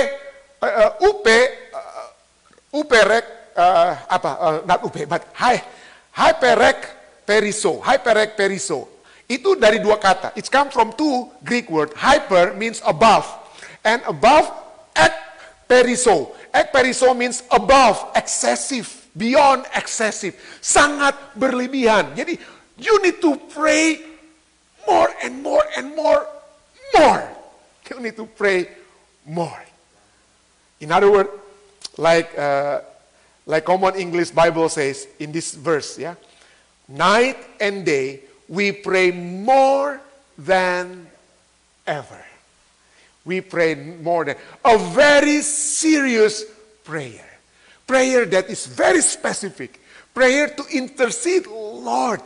[0.61, 1.37] uh, uh, upe,
[1.73, 3.25] uh, uperek,
[3.57, 5.59] uh, apa, uh, not upe, but hai,
[6.13, 6.85] hyperek
[7.25, 8.87] periso, hyperek periso.
[9.25, 10.35] Itu dari dua kata.
[10.35, 11.95] It's come from two Greek word.
[11.95, 13.23] Hyper means above.
[13.81, 14.51] And above,
[14.93, 15.15] ek
[15.71, 16.35] periso.
[16.51, 19.01] Ek periso means above, excessive.
[19.15, 22.15] beyond excessive, sangat berlebihan.
[22.15, 22.39] Jadi
[22.79, 23.99] you need to pray
[24.87, 26.23] more and more and more,
[26.95, 27.23] more.
[27.91, 28.71] You need to pray
[29.27, 29.59] more.
[30.79, 31.29] In other words,
[31.99, 32.81] like uh,
[33.43, 36.15] like common English Bible says in this verse, yeah,
[36.87, 39.99] night and day we pray more
[40.39, 41.03] than
[41.83, 42.30] ever.
[43.25, 46.43] We pray more than a very serious
[46.83, 47.29] prayer.
[47.85, 49.79] Prayer that is very specific.
[50.13, 52.21] Prayer to intercede, Lord.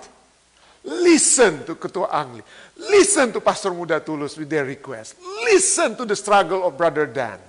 [0.83, 2.43] Listen to Ketua Angli.
[2.77, 5.15] Listen to Pastor Muda Tulus with their request.
[5.43, 7.39] Listen to the struggle of Brother Dan.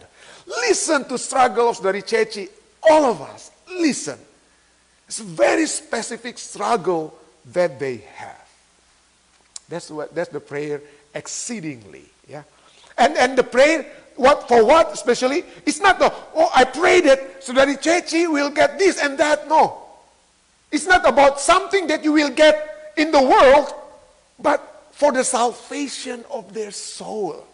[0.46, 2.48] Listen to struggle of Dari Ceci.
[2.82, 3.50] All of us.
[3.68, 4.18] Listen.
[5.06, 7.16] It's a very specific struggle
[7.52, 8.48] that they have.
[9.68, 10.80] That's what that's the prayer
[11.14, 12.04] exceedingly.
[12.96, 13.84] And and the prayer
[14.16, 15.44] what for what especially?
[15.64, 19.48] It's not the oh I prayed it so that Chechi will get this and that.
[19.48, 19.82] No.
[20.72, 23.72] It's not about something that you will get in the world,
[24.38, 27.46] but for the salvation of their soul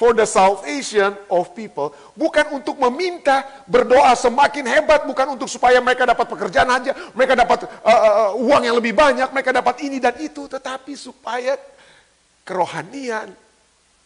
[0.00, 1.92] for the salvation of people.
[2.16, 7.68] Bukan untuk meminta berdoa semakin hebat, bukan untuk supaya mereka dapat pekerjaan aja, mereka dapat
[7.68, 11.60] uh, uh, uang yang lebih banyak, mereka dapat ini dan itu, tetapi supaya
[12.48, 13.28] kerohanian,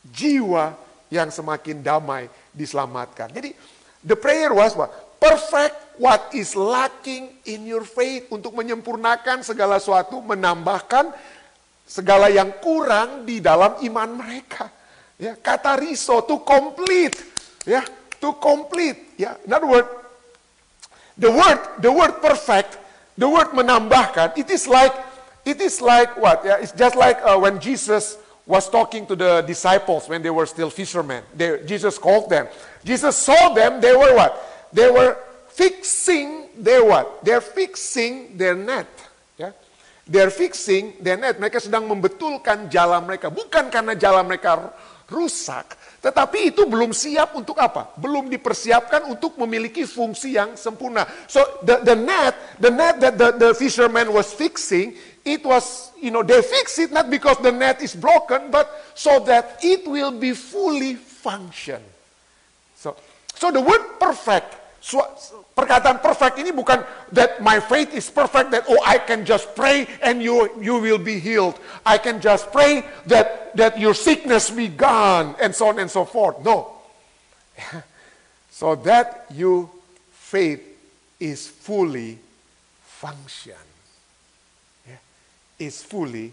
[0.05, 0.77] jiwa
[1.09, 3.33] yang semakin damai diselamatkan.
[3.33, 3.57] Jadi
[4.05, 4.93] the prayer was what?
[5.23, 11.09] Perfect what is lacking in your faith untuk menyempurnakan segala sesuatu, menambahkan
[11.89, 14.69] segala yang kurang di dalam iman mereka.
[15.17, 17.17] Ya, kata riso to complete.
[17.65, 17.87] Ya,
[18.19, 19.17] to complete.
[19.17, 19.89] Ya, in other word,
[21.17, 22.77] the word the word perfect,
[23.17, 24.93] the word menambahkan, it is like
[25.47, 26.43] it is like what?
[26.43, 30.47] Ya, it's just like uh, when Jesus was talking to the disciples when they were
[30.47, 31.25] still fishermen.
[31.35, 32.47] They, Jesus called them.
[32.85, 34.37] Jesus saw them, they were what?
[34.73, 35.17] They were
[35.49, 37.25] fixing their what?
[37.25, 38.89] They're fixing their net.
[39.39, 39.51] Ya.
[40.07, 41.41] They're fixing their net.
[41.41, 43.33] Mereka sedang membetulkan jalan mereka.
[43.33, 44.77] Bukan karena jalan mereka
[45.09, 47.93] rusak, tetapi itu belum siap untuk apa?
[47.97, 51.09] Belum dipersiapkan untuk memiliki fungsi yang sempurna.
[51.29, 56.11] So the, the net, the net that the, the fisherman was fixing, it was, you
[56.11, 60.13] know, they fix it not because the net is broken, but so that it will
[60.13, 61.83] be fully function.
[62.77, 62.97] So,
[63.35, 65.01] so the word perfect so,
[65.57, 66.85] perkataan perfect ini bukan
[67.17, 71.01] that my faith is perfect that oh I can just pray and you you will
[71.01, 71.57] be healed.
[71.89, 76.05] I can just pray that that your sickness be gone and so on and so
[76.05, 76.37] forth.
[76.45, 76.85] No.
[78.53, 79.73] so that your
[80.13, 80.61] faith
[81.17, 82.21] is fully
[82.85, 83.65] function.
[85.59, 85.67] Yeah.
[85.67, 86.33] Is fully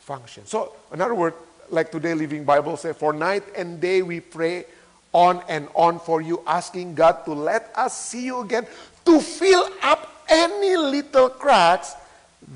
[0.00, 0.46] function.
[0.46, 1.36] So in other words,
[1.70, 4.64] like today Living Bible say, for night and day we pray
[5.12, 8.66] on and on for you, asking God to let us see you again,
[9.04, 11.94] to fill up any little cracks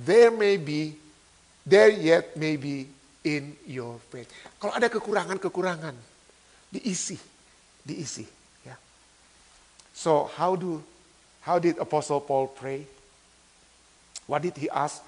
[0.04, 0.94] there may be,
[1.64, 2.88] there yet may be
[3.24, 4.32] in your faith.
[4.60, 5.94] Kalau ada kekurangan-kekurangan,
[6.72, 7.16] diisi,
[7.84, 8.24] diisi.
[8.64, 8.76] Ya.
[9.92, 10.82] So how do,
[11.40, 12.84] how did Apostle Paul pray?
[14.28, 15.00] What did he ask?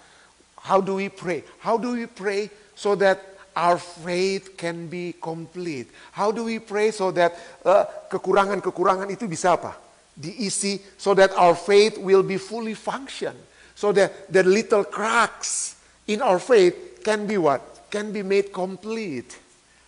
[0.61, 1.45] How do we pray?
[1.59, 5.89] How do we pray so that our faith can be complete.
[6.13, 7.35] How do we pray so that
[7.65, 9.75] uh, kekurangan-kekurangan itu bisa apa?
[10.15, 13.35] Diisi so that our faith will be fully function.
[13.75, 17.61] So that the little cracks in our faith can be what?
[17.91, 19.37] Can be made complete.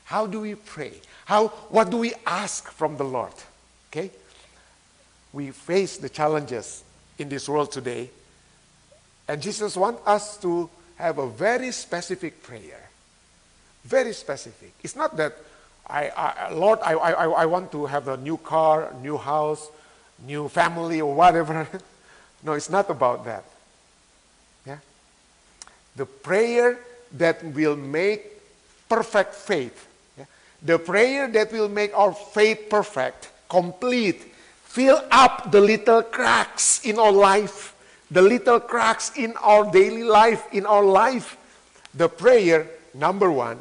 [0.05, 0.93] How do we pray?
[1.25, 3.33] How, what do we ask from the Lord?
[3.89, 4.11] Okay?
[5.33, 6.83] We face the challenges
[7.18, 8.11] in this world today.
[9.33, 12.91] And Jesus wants us to have a very specific prayer.
[13.83, 14.74] Very specific.
[14.83, 15.33] It's not that
[15.87, 19.70] I, I Lord, I, I, I want to have a new car, new house,
[20.26, 21.66] new family, or whatever.
[22.43, 23.45] no, it's not about that.
[24.66, 24.76] Yeah?
[25.97, 26.78] The prayer
[27.12, 28.37] that will make
[28.87, 29.89] perfect faith.
[30.18, 30.26] Yeah?
[30.61, 34.20] The prayer that will make our faith perfect, complete,
[34.64, 37.72] fill up the little cracks in our life,
[38.12, 41.36] the little cracks in our daily life, in our life.
[41.96, 43.58] The prayer, number one,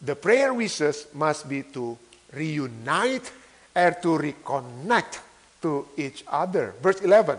[0.00, 1.96] the prayer wishes must be to
[2.32, 3.32] reunite
[3.74, 5.20] and to reconnect
[5.62, 6.74] to each other.
[6.82, 7.38] Verse 11.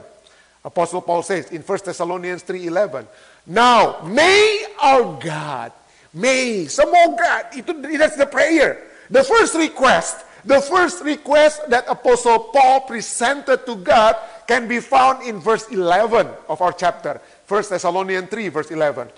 [0.65, 3.05] Apostle Paul says in 1 Thessalonians 3:11,
[3.45, 5.69] "Now may our God,
[6.17, 8.81] may semoga itu that's the prayer.
[9.13, 14.15] The first request, the first request that Apostle Paul presented to God
[14.47, 19.09] can be found in verse 11 of our chapter, 1 Thessalonians 3 verse 11.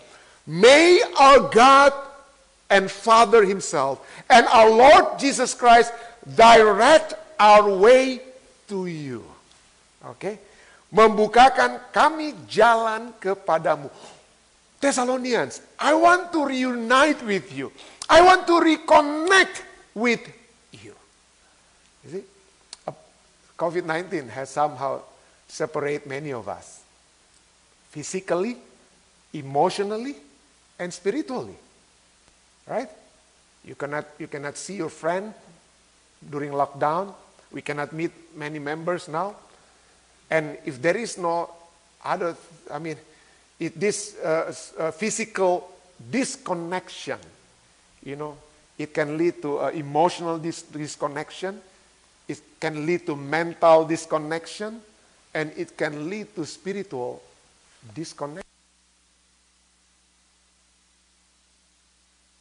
[0.48, 1.94] May our God
[2.70, 5.94] and Father Himself, and our Lord Jesus Christ
[6.36, 8.22] direct our way
[8.68, 9.24] to you.
[10.04, 10.40] Okay?
[10.92, 13.92] membukakan kami jalan kepadamu.
[14.78, 17.74] Thessalonians, I want to reunite with you.
[18.08, 19.66] I want to reconnect
[19.98, 20.22] with
[20.72, 20.94] you.
[22.06, 22.26] You see,
[23.58, 25.02] COVID-19 has somehow
[25.48, 26.82] separated many of us.
[27.90, 28.58] Physically,
[29.34, 30.16] emotionally,
[30.78, 31.56] and spiritually.
[32.68, 32.90] Right?
[33.66, 35.34] You cannot, you cannot see your friend
[36.30, 37.14] during lockdown.
[37.52, 39.36] We cannot meet many members now.
[40.30, 41.50] And if there is no
[42.04, 42.36] other,
[42.72, 42.98] I mean,
[43.60, 45.72] it, this uh, uh, physical
[46.12, 47.20] disconnection,
[48.04, 48.38] you know,
[48.78, 51.60] it can lead to uh, emotional dis- disconnection,
[52.28, 54.82] it can lead to mental disconnection,
[55.34, 57.22] and it can lead to spiritual
[57.94, 58.44] disconnection.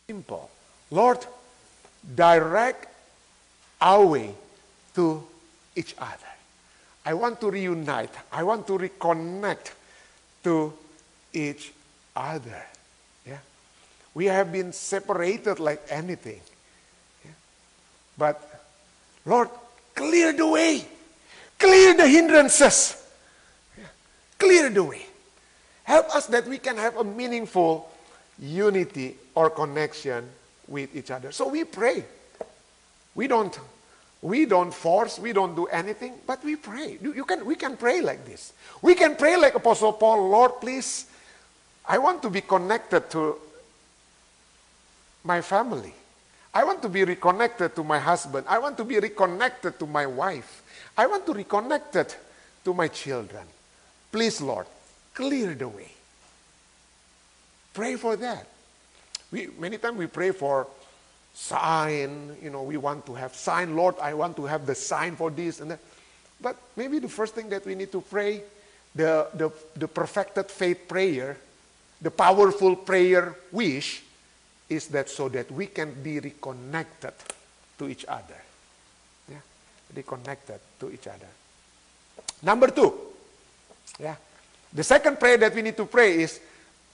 [0.08, 0.50] Simple.
[0.90, 1.26] Lord,
[2.14, 2.88] direct
[3.80, 4.34] our way
[4.94, 5.22] to
[5.74, 6.32] each other.
[7.04, 8.10] I want to reunite.
[8.32, 9.72] I want to reconnect
[10.44, 10.72] to
[11.32, 11.72] each
[12.14, 12.64] other.
[13.26, 13.38] Yeah?
[14.14, 16.40] We have been separated like anything.
[17.24, 17.30] Yeah?
[18.16, 18.64] But,
[19.24, 19.50] Lord,
[19.96, 20.86] clear the way.
[21.58, 23.02] Clear the hindrances.
[24.38, 25.04] Clear the way.
[25.82, 27.90] Help us that we can have a meaningful
[28.38, 30.28] unity or connection
[30.68, 31.32] with each other.
[31.32, 32.04] So we pray.
[33.16, 33.58] We don't
[34.22, 36.98] we don't force, we don't do anything, but we pray.
[37.00, 38.52] You, can, we can pray like this.
[38.82, 41.06] We can pray like Apostle Paul, Lord, please,
[41.86, 43.36] I want to be connected to
[45.22, 45.94] my family.
[46.56, 48.46] I want to be reconnected to my husband.
[48.48, 50.62] I want to be reconnected to my wife.
[50.96, 52.14] I want to reconnected
[52.64, 53.44] to my children.
[54.10, 54.64] Please, Lord,
[55.12, 55.90] clear the way.
[57.74, 58.46] Pray for that.
[59.30, 60.66] We, many times we pray for
[61.34, 63.76] sign, you know, we want to have sign.
[63.76, 65.80] Lord, I want to have the sign for this and that.
[66.40, 68.42] But maybe the first thing that we need to pray,
[68.94, 71.36] the, the, the perfected faith prayer,
[72.00, 74.04] the powerful prayer wish,
[74.68, 77.14] is that so that we can be reconnected
[77.78, 78.40] to each other.
[79.30, 79.38] Yeah?
[79.94, 81.28] Reconnected to each other.
[82.42, 82.92] Number two,
[84.00, 84.16] yeah.
[84.72, 86.40] The second prayer that we need to pray is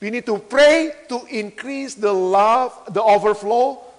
[0.00, 3.92] we need to pray to increase the love, the overflow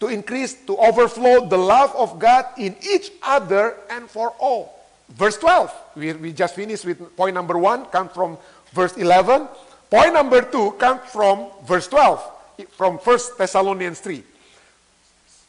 [0.00, 4.74] to increase, to overflow the love of God in each other and for all.
[5.08, 8.38] Verse 12, we, we just finished with point number one, comes from
[8.72, 9.48] verse 11.
[9.90, 12.22] Point number two comes from verse 12,
[12.66, 14.22] from 1 Thessalonians 3.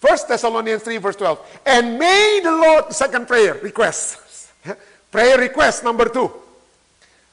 [0.01, 1.61] 1 Thessalonians 3, verse 12.
[1.65, 4.51] And may the Lord, second prayer, request.
[5.11, 6.31] prayer request number two.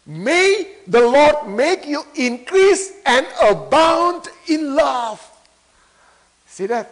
[0.07, 5.18] May the Lord make you increase and abound in love.
[6.47, 6.91] See that?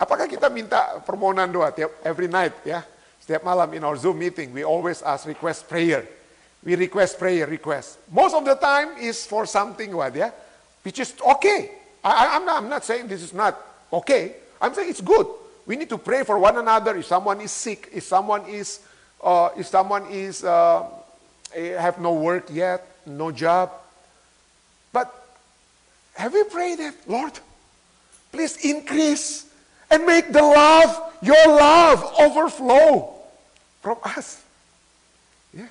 [0.00, 2.80] Apakah kita minta permohonan doa tiap every night ya?
[3.20, 6.06] Setiap malam in our Zoom meeting, we always ask request prayer.
[6.64, 8.00] We request prayer, request.
[8.08, 10.32] Most of the time is for something what ya,
[10.86, 11.79] which is okay.
[12.02, 13.60] I, I'm, not, I'm not saying this is not
[13.92, 14.36] okay.
[14.60, 15.26] I'm saying it's good.
[15.66, 16.96] We need to pray for one another.
[16.96, 18.80] If someone is sick, if someone is,
[19.22, 20.86] uh, if someone is uh,
[21.54, 23.70] eh, have no work yet, no job.
[24.92, 25.12] But
[26.14, 27.38] have we prayed that, Lord?
[28.32, 29.46] Please increase
[29.90, 33.14] and make the love, your love, overflow
[33.82, 34.42] from us.
[35.52, 35.66] Yeah.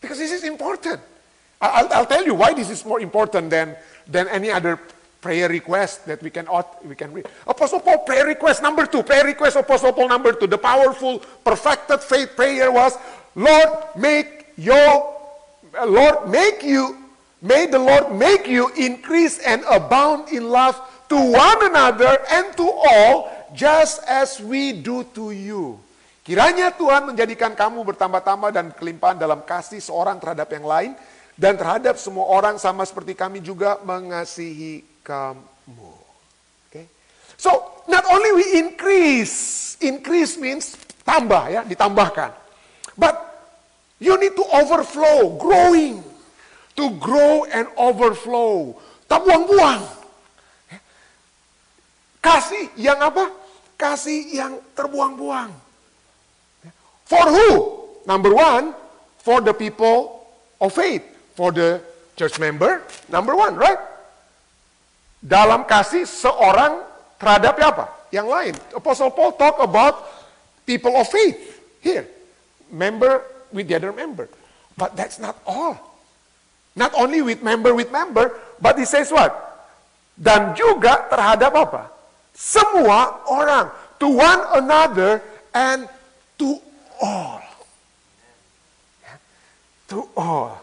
[0.00, 1.00] Because this is important.
[1.60, 3.76] I'll, I'll tell you why this is more important than,
[4.06, 4.78] than any other
[5.22, 6.50] prayer request that we can
[6.82, 7.30] we can read.
[7.46, 10.50] Apostle Paul prayer request number two, prayer request Apostle Paul number two.
[10.50, 12.98] The powerful, perfected faith prayer was,
[13.38, 15.14] Lord, make your
[15.86, 16.98] Lord make you,
[17.40, 20.76] may the Lord make you increase and abound in love
[21.08, 25.78] to one another and to all just as we do to you.
[26.22, 30.90] Kiranya Tuhan menjadikan kamu bertambah-tambah dan kelimpahan dalam kasih seorang terhadap yang lain
[31.36, 35.94] dan terhadap semua orang sama seperti kami juga mengasihi kamu.
[36.68, 36.84] Okay?
[37.40, 42.36] So, not only we increase, increase means tambah ya, ditambahkan.
[42.94, 43.16] But
[43.98, 46.04] you need to overflow, growing.
[46.80, 48.72] To grow and overflow.
[49.04, 49.84] Tak buang-buang.
[52.24, 53.28] Kasih yang apa?
[53.76, 55.52] Kasih yang terbuang-buang.
[57.04, 57.50] For who?
[58.08, 58.72] Number one,
[59.20, 60.24] for the people
[60.56, 61.11] of faith.
[61.34, 61.80] For the
[62.16, 63.78] church member, number one, right?
[65.22, 66.82] Dalam kasih seorang
[67.16, 67.84] terhadap apa?
[68.12, 68.54] Yang lain.
[68.76, 70.04] Apostle Paul talk about
[70.68, 71.38] people of faith
[71.80, 72.04] here.
[72.68, 73.24] Member
[73.54, 74.28] with the other member.
[74.76, 75.78] But that's not all.
[76.76, 79.32] Not only with member with member, but he says what?
[80.16, 81.88] Dan juga terhadap apa?
[82.32, 83.72] Semua orang.
[84.00, 85.22] To one another
[85.54, 85.86] and
[86.40, 86.58] to
[87.00, 87.42] all.
[89.92, 90.56] to all.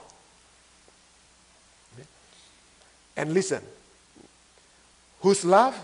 [3.19, 3.61] And listen,
[5.19, 5.75] whose love?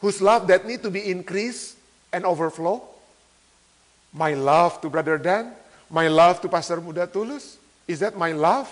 [0.00, 1.76] Whose love that need to be increased
[2.12, 2.82] and overflow?
[4.12, 5.52] My love to Brother Dan,
[5.88, 7.58] my love to Pastor Muda Tulus.
[7.86, 8.68] Is that my love?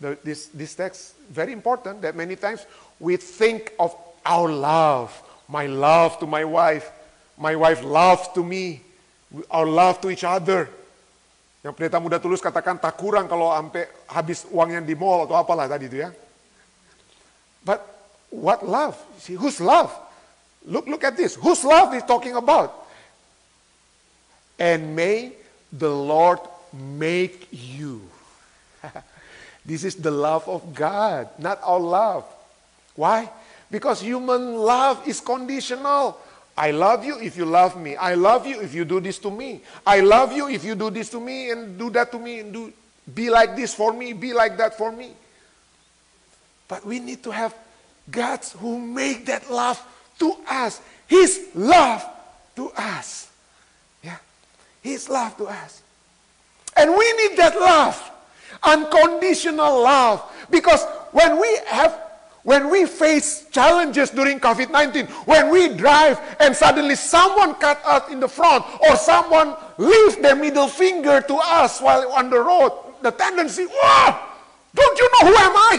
[0.00, 2.64] The, this, this text, very important that many times
[3.00, 3.92] we think of
[4.24, 5.10] our love,
[5.48, 6.92] my love to my wife,
[7.36, 8.82] my wife love to me,
[9.50, 10.70] our love to each other.
[11.64, 15.64] Yang pendeta muda tulus katakan tak kurang kalau sampai habis uangnya di mall atau apalah
[15.64, 16.12] tadi itu ya.
[17.64, 17.80] But
[18.28, 19.00] what love?
[19.16, 19.88] See, whose love?
[20.68, 21.40] Look, look at this.
[21.40, 22.84] Whose love is talking about?
[24.60, 25.32] And may
[25.72, 26.44] the Lord
[26.76, 28.04] make you.
[29.64, 32.28] this is the love of God, not our love.
[32.92, 33.32] Why?
[33.72, 36.20] Because human love is conditional.
[36.56, 37.96] I love you if you love me.
[37.96, 39.62] I love you if you do this to me.
[39.86, 42.52] I love you if you do this to me and do that to me and
[42.52, 42.72] do
[43.12, 45.12] be like this for me, be like that for me.
[46.68, 47.54] But we need to have
[48.10, 49.82] God's who make that love
[50.20, 50.80] to us.
[51.06, 52.04] His love
[52.56, 53.28] to us.
[54.02, 54.16] Yeah.
[54.80, 55.82] His love to us.
[56.76, 58.10] And we need that love.
[58.62, 60.22] Unconditional love.
[60.50, 60.82] Because
[61.12, 62.03] when we have
[62.44, 68.12] when we face challenges during COVID 19, when we drive and suddenly someone cut us
[68.12, 72.70] in the front or someone lift their middle finger to us while on the road,
[73.00, 74.20] the tendency, wah,
[74.76, 75.74] don't you know who am I?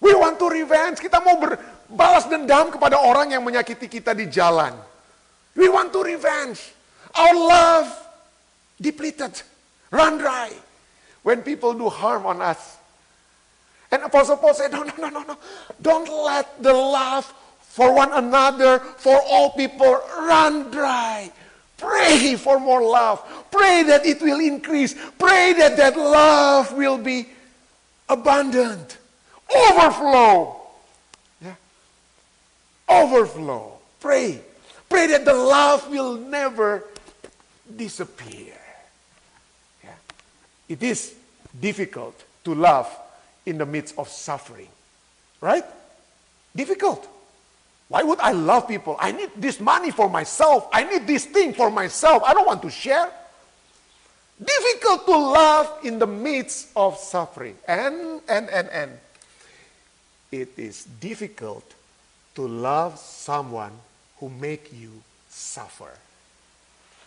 [0.00, 1.00] We want to revenge.
[1.00, 1.40] Kita mau
[1.88, 4.76] balas dendam kepada orang yang menyakiti kita di jalan.
[5.56, 6.60] We want to revenge.
[7.16, 7.88] Our love
[8.76, 9.40] depleted,
[9.88, 10.52] run dry.
[11.22, 12.81] When people do harm on us,
[13.92, 15.36] and Apostle Paul said, no, no, no, no, no.
[15.80, 17.26] Don't let the love
[17.60, 21.30] for one another, for all people run dry.
[21.76, 23.20] Pray for more love.
[23.50, 24.94] Pray that it will increase.
[25.18, 27.26] Pray that that love will be
[28.08, 28.96] abundant.
[29.54, 30.56] Overflow.
[31.42, 31.54] Yeah.
[32.88, 33.72] Overflow.
[34.00, 34.40] Pray.
[34.88, 36.84] Pray that the love will never
[37.76, 38.54] disappear.
[39.84, 39.90] Yeah.
[40.68, 41.14] It is
[41.60, 42.88] difficult to love
[43.46, 44.68] in the midst of suffering.
[45.40, 45.64] Right?
[46.54, 47.08] Difficult.
[47.88, 48.96] Why would I love people?
[48.98, 50.68] I need this money for myself.
[50.72, 52.22] I need this thing for myself.
[52.24, 53.10] I don't want to share.
[54.42, 57.56] Difficult to love in the midst of suffering.
[57.68, 58.92] And, and, and, and.
[60.30, 61.64] It is difficult
[62.34, 63.72] to love someone
[64.18, 64.90] who make you
[65.28, 65.90] suffer.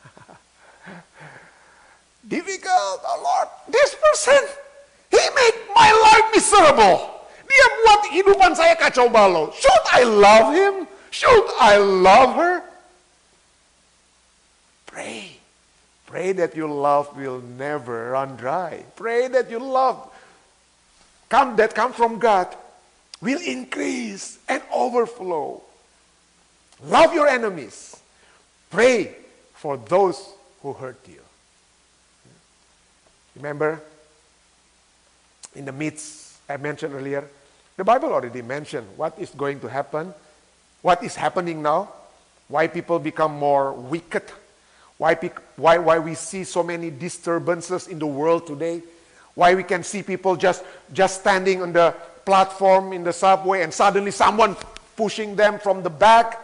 [2.28, 3.48] difficult, oh Lord.
[3.70, 4.48] This person
[5.16, 7.16] He made my life miserable.
[9.54, 10.88] Should I love him?
[11.10, 12.64] Should I love her?
[14.88, 15.38] Pray.
[16.06, 18.84] Pray that your love will never run dry.
[18.96, 20.12] Pray that your love
[21.30, 22.56] come, that comes from God
[23.22, 25.62] will increase and overflow.
[26.84, 27.96] Love your enemies.
[28.70, 29.16] Pray
[29.54, 31.22] for those who hurt you.
[33.36, 33.82] Remember,
[35.56, 37.28] in the midst, I mentioned earlier,
[37.78, 40.14] the Bible already mentioned what is going to happen,
[40.82, 41.90] what is happening now,
[42.48, 44.24] why people become more wicked,
[44.98, 45.16] why,
[45.58, 48.82] why, why we see so many disturbances in the world today,
[49.34, 51.94] why we can see people just, just standing on the
[52.24, 54.56] platform in the subway and suddenly someone
[54.96, 56.40] pushing them from the back.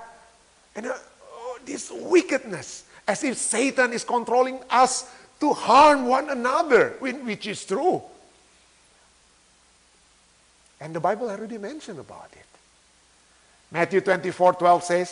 [0.75, 0.93] And uh,
[1.33, 5.09] oh, this wickedness, as if Satan is controlling us
[5.39, 8.01] to harm one another, which is true.
[10.81, 12.49] And the Bible already mentioned about it.
[13.69, 15.09] Matthew 24 12 says,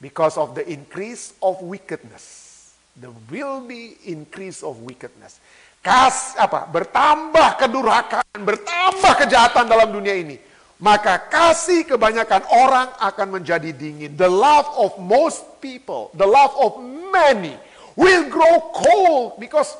[0.00, 5.36] Because of the increase of wickedness, there will be increase of wickedness.
[5.84, 6.64] Kas apa?
[6.64, 10.40] Bertambah kedurhakaan, bertambah kejahatan dalam dunia ini.
[10.80, 14.16] Maka kasih kebanyakan orang akan menjadi dingin.
[14.16, 16.80] The love of most people, the love of
[17.12, 17.52] many
[18.00, 19.76] will grow cold because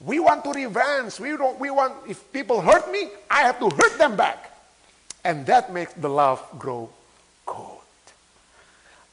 [0.00, 1.18] we want to revenge.
[1.18, 4.54] We, don't, we want, if people hurt me, I have to hurt them back.
[5.24, 6.88] And that makes the love grow
[7.44, 7.80] cold.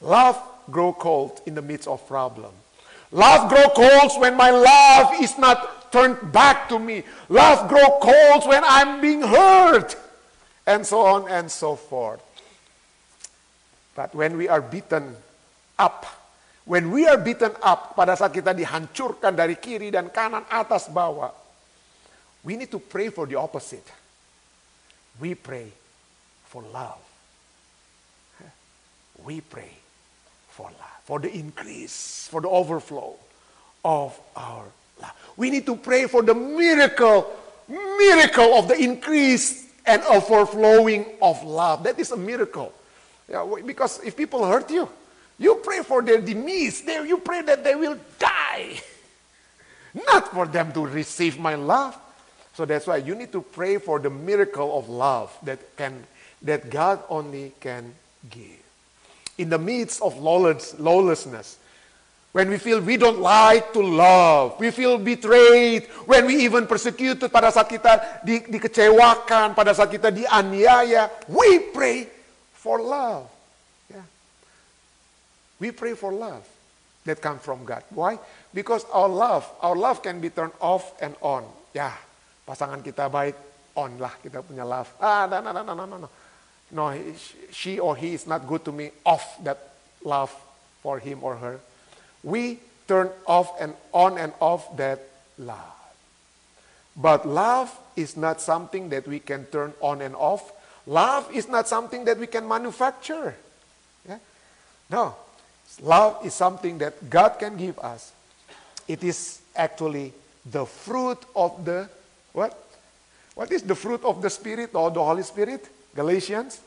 [0.00, 2.52] Love grow cold in the midst of problem.
[3.10, 7.02] Love grow cold when my love is not turned back to me.
[7.28, 9.96] Love grow cold when I'm being hurt.
[10.66, 12.20] And so on and so forth.
[13.94, 15.16] But when we are beaten
[15.78, 16.06] up
[16.66, 21.30] When we are beaten up, pada saat kita dihancurkan dari kiri dan kanan, atas, bawah,
[22.42, 23.86] we need to pray for the opposite.
[25.22, 25.70] We pray
[26.50, 26.98] for love.
[29.22, 29.72] We pray
[30.50, 33.16] for love, for the increase, for the overflow
[33.86, 34.66] of our
[35.36, 37.28] We need to pray for the miracle,
[37.68, 41.84] miracle of the increase and overflowing of love.
[41.84, 42.72] That is a miracle.
[43.28, 44.88] Yeah, because if people hurt you,
[45.38, 46.82] you pray for their demise.
[46.86, 48.80] You pray that they will die.
[49.94, 51.96] Not for them to receive my love.
[52.54, 56.04] So that's why you need to pray for the miracle of love that can
[56.40, 57.92] that God only can
[58.30, 58.64] give.
[59.36, 61.58] In the midst of lawless, lawlessness,
[62.32, 67.28] when we feel we don't like to love, we feel betrayed, when we even persecuted
[67.28, 72.08] pada saat kita di, dikecewakan, pada saat kita dianiaya, we pray
[72.56, 73.28] for love.
[75.58, 76.46] We pray for love
[77.04, 77.82] that come from God.
[77.90, 78.18] Why?
[78.52, 81.44] Because our love, our love can be turned off and on.
[81.72, 81.92] Ya,
[82.44, 83.36] pasangan kita baik,
[83.76, 84.88] on lah kita punya love.
[85.00, 86.08] Ah, no, no, no, no, no, no.
[86.66, 86.84] No,
[87.54, 90.34] she or he is not good to me, off that love
[90.82, 91.62] for him or her
[92.26, 95.00] we turn off and on and off that
[95.38, 95.74] love.
[96.96, 100.52] But love is not something that we can turn on and off.
[100.86, 103.36] Love is not something that we can manufacture.
[104.08, 104.18] Yeah?
[104.90, 105.14] No.
[105.82, 108.12] Love is something that God can give us.
[108.88, 110.12] It is actually
[110.44, 111.88] the fruit of the
[112.32, 112.56] what?
[113.34, 115.68] What is the fruit of the Spirit or the Holy Spirit?
[115.94, 116.60] Galatians.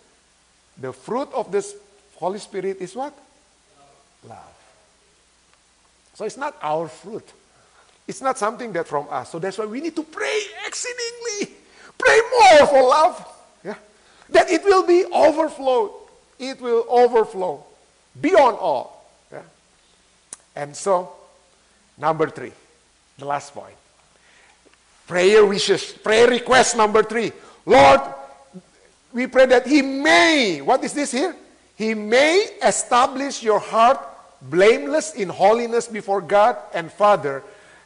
[0.77, 1.65] The fruit of the
[2.15, 3.17] Holy Spirit is what?
[4.27, 4.37] Love.
[6.13, 7.25] So it's not our fruit.
[8.07, 9.31] It's not something that from us.
[9.31, 11.55] So that's why we need to pray exceedingly.
[11.97, 13.27] Pray more for love.
[13.63, 13.75] Yeah.
[14.29, 15.91] That it will be overflowed.
[16.37, 17.63] It will overflow
[18.21, 19.09] beyond all.
[19.31, 19.41] Yeah.
[20.55, 21.11] And so,
[21.97, 22.51] number three,
[23.17, 23.75] the last point.
[25.07, 27.31] Prayer wishes, prayer request number three.
[27.65, 28.01] Lord,
[29.11, 31.35] we pray that He may, what is this here?
[31.75, 33.99] He may establish your heart
[34.41, 37.43] blameless in holiness before God and Father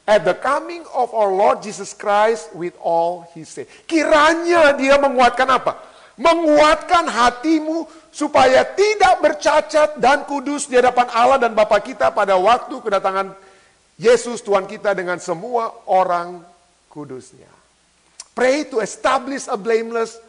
[0.08, 3.72] at the coming of our Lord Jesus Christ with all His saints.
[3.88, 5.80] Kiranya dia menguatkan apa?
[6.14, 12.78] Menguatkan hatimu supaya tidak bercacat dan kudus di hadapan Allah dan Bapa kita pada waktu
[12.78, 13.34] kedatangan
[13.98, 16.46] Yesus Tuhan kita dengan semua orang
[16.94, 17.50] kudusnya.
[18.38, 20.22] Pray to establish a blameless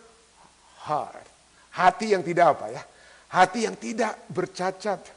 [0.88, 1.24] heart.
[1.72, 2.82] Hati yang tidak apa ya?
[3.28, 5.14] Hati yang tidak bercacat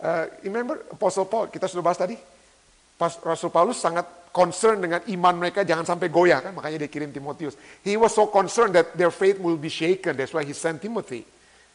[0.00, 2.16] Uh, remember Apostle Paul, kita sudah bahas tadi.
[3.00, 7.58] Rasul Paulus sangat concern dengan iman mereka jangan sampai goyah kan, makanya dia kirim Timotius.
[7.82, 10.16] He was so concerned that their faith will be shaken.
[10.16, 11.26] That's why he sent Timothy.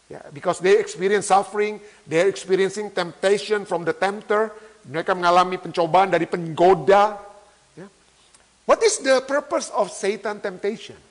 [0.08, 4.54] Yeah, because they experience suffering, they're experiencing temptation from the tempter.
[4.86, 7.18] Mereka mengalami pencobaan dari penggoda.
[7.74, 7.90] Yeah.
[8.70, 11.02] What is the purpose of Satan temptation?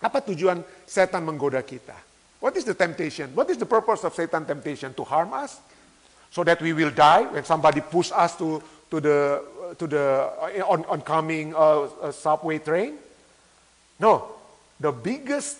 [0.00, 1.96] Apa tujuan setan menggoda kita?
[2.40, 3.32] What is the temptation?
[3.32, 4.92] What is the purpose of Satan temptation?
[4.96, 5.56] To harm us?
[6.30, 9.44] so that we will die when somebody push us to, to the,
[9.78, 12.96] to the uh, on, oncoming uh, subway train?
[13.98, 14.36] No.
[14.80, 15.58] The biggest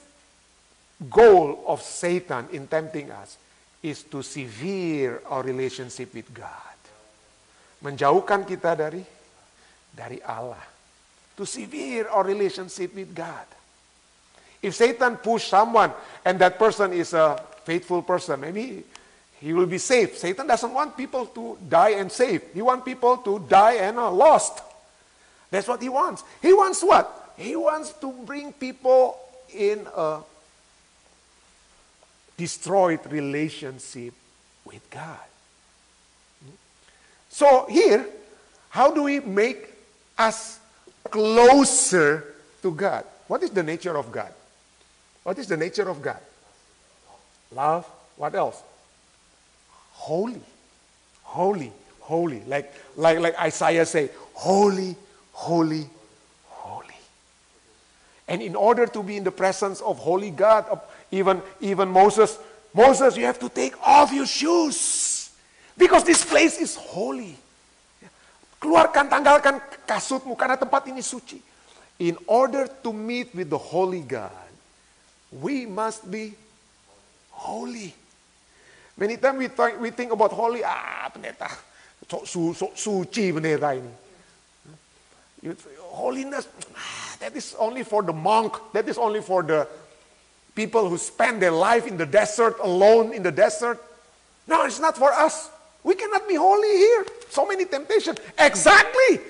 [1.08, 3.36] goal of Satan in tempting us
[3.82, 6.76] is to sever our relationship with God.
[7.84, 9.04] Menjauhkan kita dari
[9.92, 10.60] dari Allah.
[11.36, 13.48] To sever our relationship with God.
[14.60, 15.92] If Satan push someone
[16.24, 18.84] and that person is a faithful person, maybe
[19.40, 20.16] he will be saved.
[20.18, 22.44] Satan doesn't want people to die and saved.
[22.52, 24.60] He wants people to die and are lost.
[25.50, 26.22] That's what he wants.
[26.42, 27.34] He wants what?
[27.36, 29.18] He wants to bring people
[29.52, 30.20] in a
[32.36, 34.12] destroyed relationship
[34.64, 35.18] with God.
[37.30, 38.06] So here,
[38.68, 39.72] how do we make
[40.18, 40.60] us
[41.10, 43.04] closer to God?
[43.26, 44.32] What is the nature of God?
[45.22, 46.20] What is the nature of God?
[47.52, 47.86] Love.
[48.16, 48.62] What else?
[50.00, 50.40] Holy,
[51.22, 52.40] holy, holy.
[52.48, 54.96] Like, like, like Isaiah say, holy,
[55.32, 55.84] holy,
[56.48, 57.00] holy.
[58.26, 60.64] And in order to be in the presence of holy God,
[61.12, 62.38] even, even Moses,
[62.72, 65.30] Moses, you have to take off your shoes.
[65.76, 67.36] Because this place is holy.
[68.60, 71.40] Keluarkan, tanggalkan kasutmu karena tempat ini suci.
[72.00, 74.32] In order to meet with the holy God,
[75.28, 76.32] we must be
[77.32, 77.92] holy.
[79.00, 81.48] Many times we, think, we think about holy, ah pendeta,
[82.06, 83.88] sok, su, sok suci pendeta ini.
[85.80, 86.46] Holiness,
[86.76, 89.66] ah, that is only for the monk, that is only for the
[90.54, 93.82] people who spend their life in the desert, alone in the desert.
[94.46, 95.48] No, it's not for us.
[95.82, 97.06] We cannot be holy here.
[97.30, 98.18] So many temptations.
[98.38, 99.20] Exactly.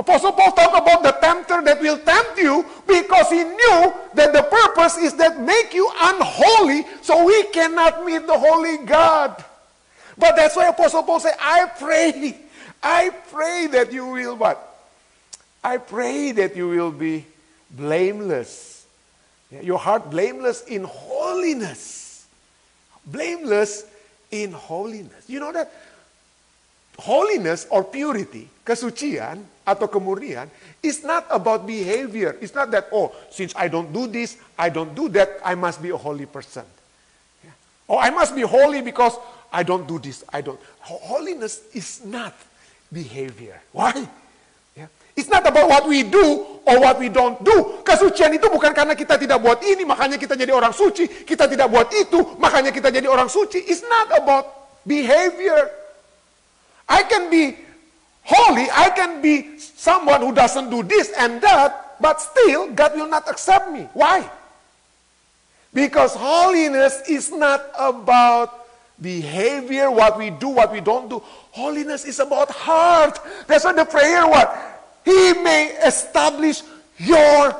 [0.00, 4.42] Apostle Paul talked about the tempter that will tempt you because he knew that the
[4.48, 9.44] purpose is that make you unholy so we cannot meet the holy God.
[10.16, 12.34] But that's why Apostle Paul said, I pray,
[12.82, 14.56] I pray that you will what?
[15.62, 17.26] I pray that you will be
[17.70, 18.86] blameless.
[19.50, 22.26] Your heart blameless in holiness.
[23.04, 23.84] Blameless
[24.30, 25.28] in holiness.
[25.28, 25.70] You know that
[26.98, 30.50] holiness or purity, kesucian atau kemurnian
[30.82, 32.34] is not about behavior.
[32.42, 35.78] It's not that, oh, since I don't do this, I don't do that, I must
[35.78, 36.66] be a holy person.
[37.46, 37.54] Yeah.
[37.86, 39.14] Oh, I must be holy because
[39.54, 40.58] I don't do this, I don't.
[40.82, 42.34] Holiness is not
[42.90, 43.62] behavior.
[43.70, 43.94] Why?
[44.74, 44.90] Yeah.
[45.14, 47.82] It's not about what we do or what we don't do.
[47.86, 51.06] Kesucian itu bukan karena kita tidak buat ini, makanya kita jadi orang suci.
[51.22, 53.62] Kita tidak buat itu, makanya kita jadi orang suci.
[53.70, 54.50] It's not about
[54.82, 55.70] behavior.
[56.90, 57.69] I can be
[58.22, 63.08] holy, I can be someone who doesn't do this and that, but still God will
[63.08, 63.88] not accept me.
[63.92, 64.28] Why?
[65.72, 68.66] Because holiness is not about
[69.00, 71.22] behavior, what we do, what we don't do.
[71.52, 73.18] Holiness is about heart.
[73.46, 74.50] That's what the prayer what?
[75.04, 76.62] He may establish
[76.98, 77.56] your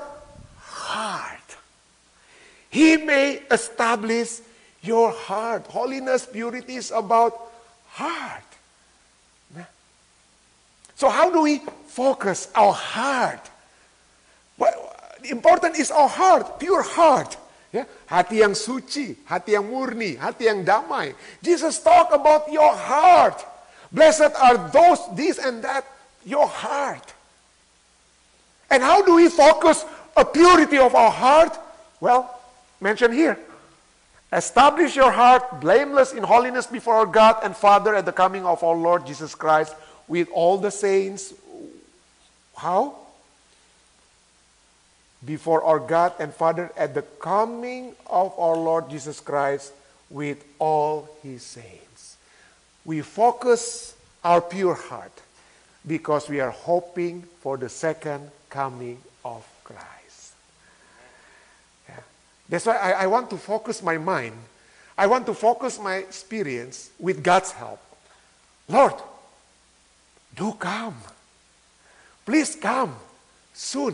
[0.58, 1.38] heart.
[2.68, 4.40] He may establish
[4.82, 5.66] your heart.
[5.66, 7.52] Holiness, purity is about
[7.88, 8.44] heart.
[11.00, 13.40] So how do we focus our heart?
[14.60, 14.76] What
[15.24, 17.40] important is our heart, pure heart.
[17.72, 21.16] Ya, hati yang suci, hati yang murni, hati yang damai.
[21.40, 23.40] Jesus talk about your heart.
[23.88, 25.88] Blessed are those, this and that,
[26.26, 27.14] your heart.
[28.68, 29.88] And how do we focus
[30.18, 31.56] a purity of our heart?
[32.04, 32.28] Well,
[32.76, 33.40] mentioned here.
[34.28, 38.62] Establish your heart blameless in holiness before our God and Father at the coming of
[38.62, 39.72] our Lord Jesus Christ
[40.10, 41.32] with all the saints.
[42.56, 42.96] How?
[45.24, 49.72] Before our God and Father at the coming of our Lord Jesus Christ
[50.10, 52.16] with all his saints.
[52.84, 53.94] We focus
[54.24, 55.12] our pure heart
[55.86, 60.34] because we are hoping for the second coming of Christ.
[61.88, 62.00] Yeah.
[62.48, 64.34] That's why I, I want to focus my mind.
[64.98, 67.80] I want to focus my experience with God's help.
[68.68, 68.94] Lord,
[70.40, 70.96] do come.
[72.24, 72.96] Please come
[73.52, 73.92] soon.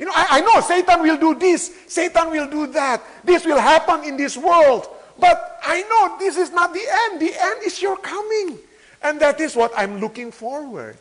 [0.00, 3.04] You know, I, I know Satan will do this, Satan will do that.
[3.20, 4.88] This will happen in this world.
[5.20, 7.20] But I know this is not the end.
[7.20, 8.56] The end is your coming.
[9.04, 10.96] And that is what I'm looking forward.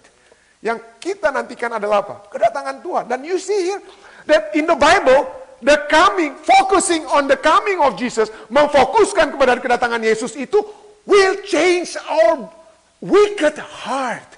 [0.60, 2.28] Yang kita nantikan adalah apa?
[2.30, 3.04] Kedatangan Tuhan.
[3.08, 3.82] Dan you see here
[4.28, 5.26] that in the Bible,
[5.64, 10.60] the coming, focusing on the coming of Jesus, memfokuskan kepada kedatangan Yesus itu
[11.08, 12.46] will change our
[13.02, 14.31] wicked heart.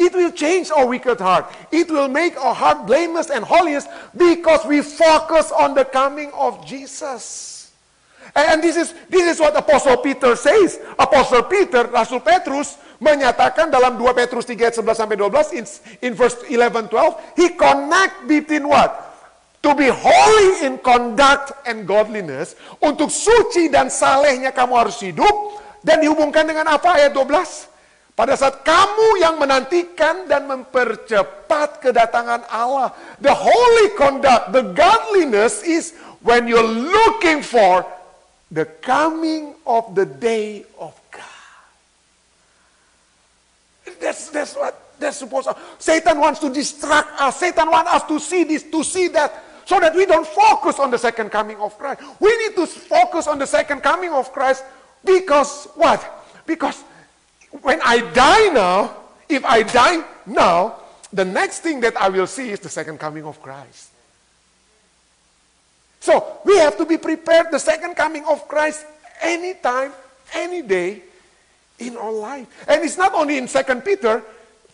[0.00, 1.52] It will change our wicked heart.
[1.68, 3.84] It will make our heart blameless and holiest
[4.16, 7.68] because we focus on the coming of Jesus.
[8.32, 10.80] And this is this is what Apostle Peter says.
[10.96, 15.64] Apostle Peter, Rasul Petrus menyatakan dalam 2 Petrus 3 ayat 11 sampai 12 in,
[16.00, 18.88] in verse 11 12, he connect between what?
[19.60, 22.56] To be holy in conduct and godliness.
[22.80, 25.60] Untuk suci dan salehnya kamu harus hidup.
[25.84, 27.68] Dan dihubungkan dengan apa ayat 12?
[28.20, 32.92] Pada saat kamu yang menantikan dan mempercepat kedatangan Allah.
[33.16, 37.80] The holy conduct, the godliness is when you're looking for
[38.52, 41.48] the coming of the day of God.
[44.04, 47.40] That's, that's what that's supposed to, Satan wants to distract us.
[47.40, 49.32] Satan wants us to see this, to see that,
[49.64, 52.04] so that we don't focus on the second coming of Christ.
[52.20, 54.68] We need to focus on the second coming of Christ
[55.08, 56.04] because what?
[56.44, 56.84] Because
[57.62, 58.96] when I die now,
[59.28, 60.76] if I die now,
[61.12, 63.90] the next thing that I will see is the second coming of Christ.
[66.00, 68.86] So we have to be prepared the second coming of Christ
[69.20, 69.92] anytime,
[70.32, 71.02] any day
[71.78, 72.46] in our life.
[72.68, 74.22] And it's not only in Second Peter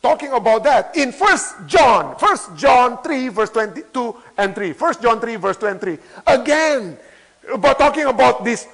[0.02, 0.96] talking about that.
[0.96, 4.72] In First John, First John 3 verse 22 and 3.
[4.72, 5.98] First John 3 verse 23.
[6.26, 6.98] Again,
[7.52, 8.68] about talking about this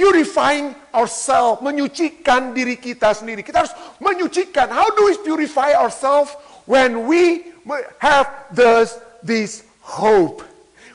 [0.00, 3.44] Purifying ourselves, menyucikan diri kita sendiri.
[3.44, 4.72] Kita harus menyucikan.
[4.72, 6.32] How do we purify ourselves
[6.64, 7.52] when we
[8.00, 10.40] have this, this hope?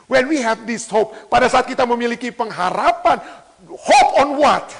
[0.10, 1.14] When we have this hope.
[1.30, 3.22] Pada saat kita memiliki pengharapan,
[3.70, 4.74] hope on what?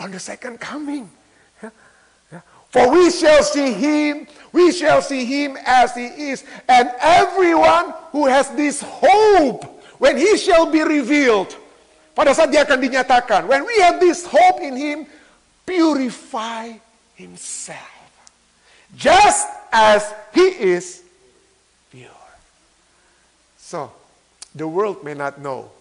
[0.00, 1.12] On the second coming.
[2.72, 6.40] For we shall see him, we shall see him as he is.
[6.64, 9.68] And everyone who has this hope,
[10.00, 11.52] when he shall be revealed,
[12.12, 14.98] pada saat dia akan dinyatakan, when we have this hope in him,
[15.64, 16.76] purify
[17.16, 18.10] himself.
[18.92, 20.04] Just as
[20.36, 21.00] he is
[21.88, 22.28] pure.
[23.56, 23.88] So,
[24.52, 25.72] the world may not know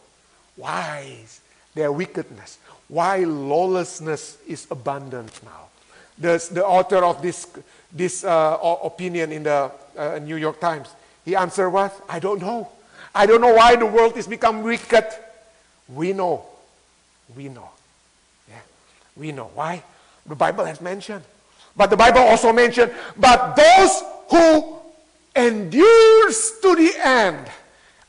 [0.55, 1.27] why
[1.75, 5.67] their wickedness, why lawlessness is abundant now.
[6.15, 7.47] The, the author of this
[7.91, 10.87] this uh, opinion in the uh, New York Times.
[11.25, 11.93] He answered what?
[12.07, 12.69] I don't know.
[13.13, 15.05] I don't know why the world is become wicked.
[15.93, 16.45] We know.
[17.35, 17.69] We know.
[18.49, 18.55] Yeah.
[19.15, 19.51] We know.
[19.53, 19.83] Why?
[20.25, 21.23] The Bible has mentioned.
[21.75, 24.75] But the Bible also mentioned, but those who
[25.35, 27.47] endures to the end.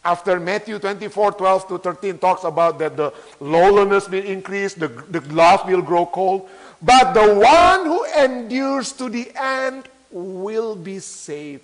[0.04, 5.20] After Matthew 24, 12 to 13 talks about that the lowliness will increase, the, the
[5.32, 6.48] love will grow cold.
[6.82, 11.62] But the one who endures to the end will be saved.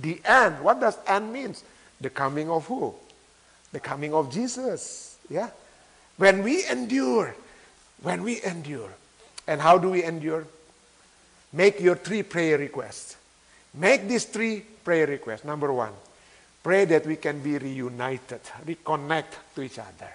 [0.00, 0.60] The end.
[0.60, 1.62] What does end means?
[2.00, 2.94] The coming of who?
[3.72, 5.15] The coming of Jesus.
[5.28, 5.50] Yeah.
[6.16, 7.34] When we endure,
[8.02, 8.90] when we endure.
[9.46, 10.46] And how do we endure?
[11.52, 13.16] Make your three prayer requests.
[13.74, 15.44] Make these three prayer requests.
[15.44, 15.92] Number one,
[16.62, 20.10] pray that we can be reunited, reconnect to each other.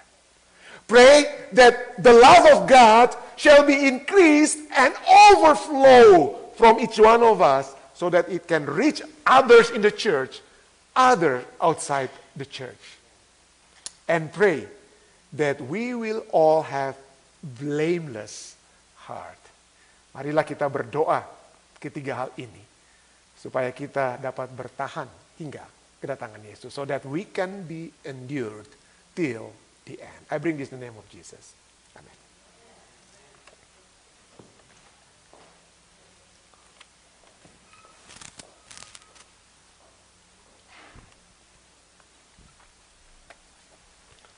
[0.88, 4.92] Pray that the love of God shall be increased and
[5.30, 10.40] overflow from each one of us so that it can reach others in the church,
[10.94, 12.98] others outside the church.
[14.08, 14.66] And pray
[15.32, 16.94] that we will all have
[17.40, 18.54] blameless
[19.08, 19.40] heart.
[20.12, 21.24] Marilah kita berdoa
[21.80, 22.62] ketiga hal ini
[23.34, 25.08] supaya kita dapat bertahan
[25.40, 25.64] hingga
[25.98, 28.68] kedatangan Yesus so that we can be endured
[29.16, 29.50] till
[29.88, 30.22] the end.
[30.28, 31.61] I bring this in the name of Jesus.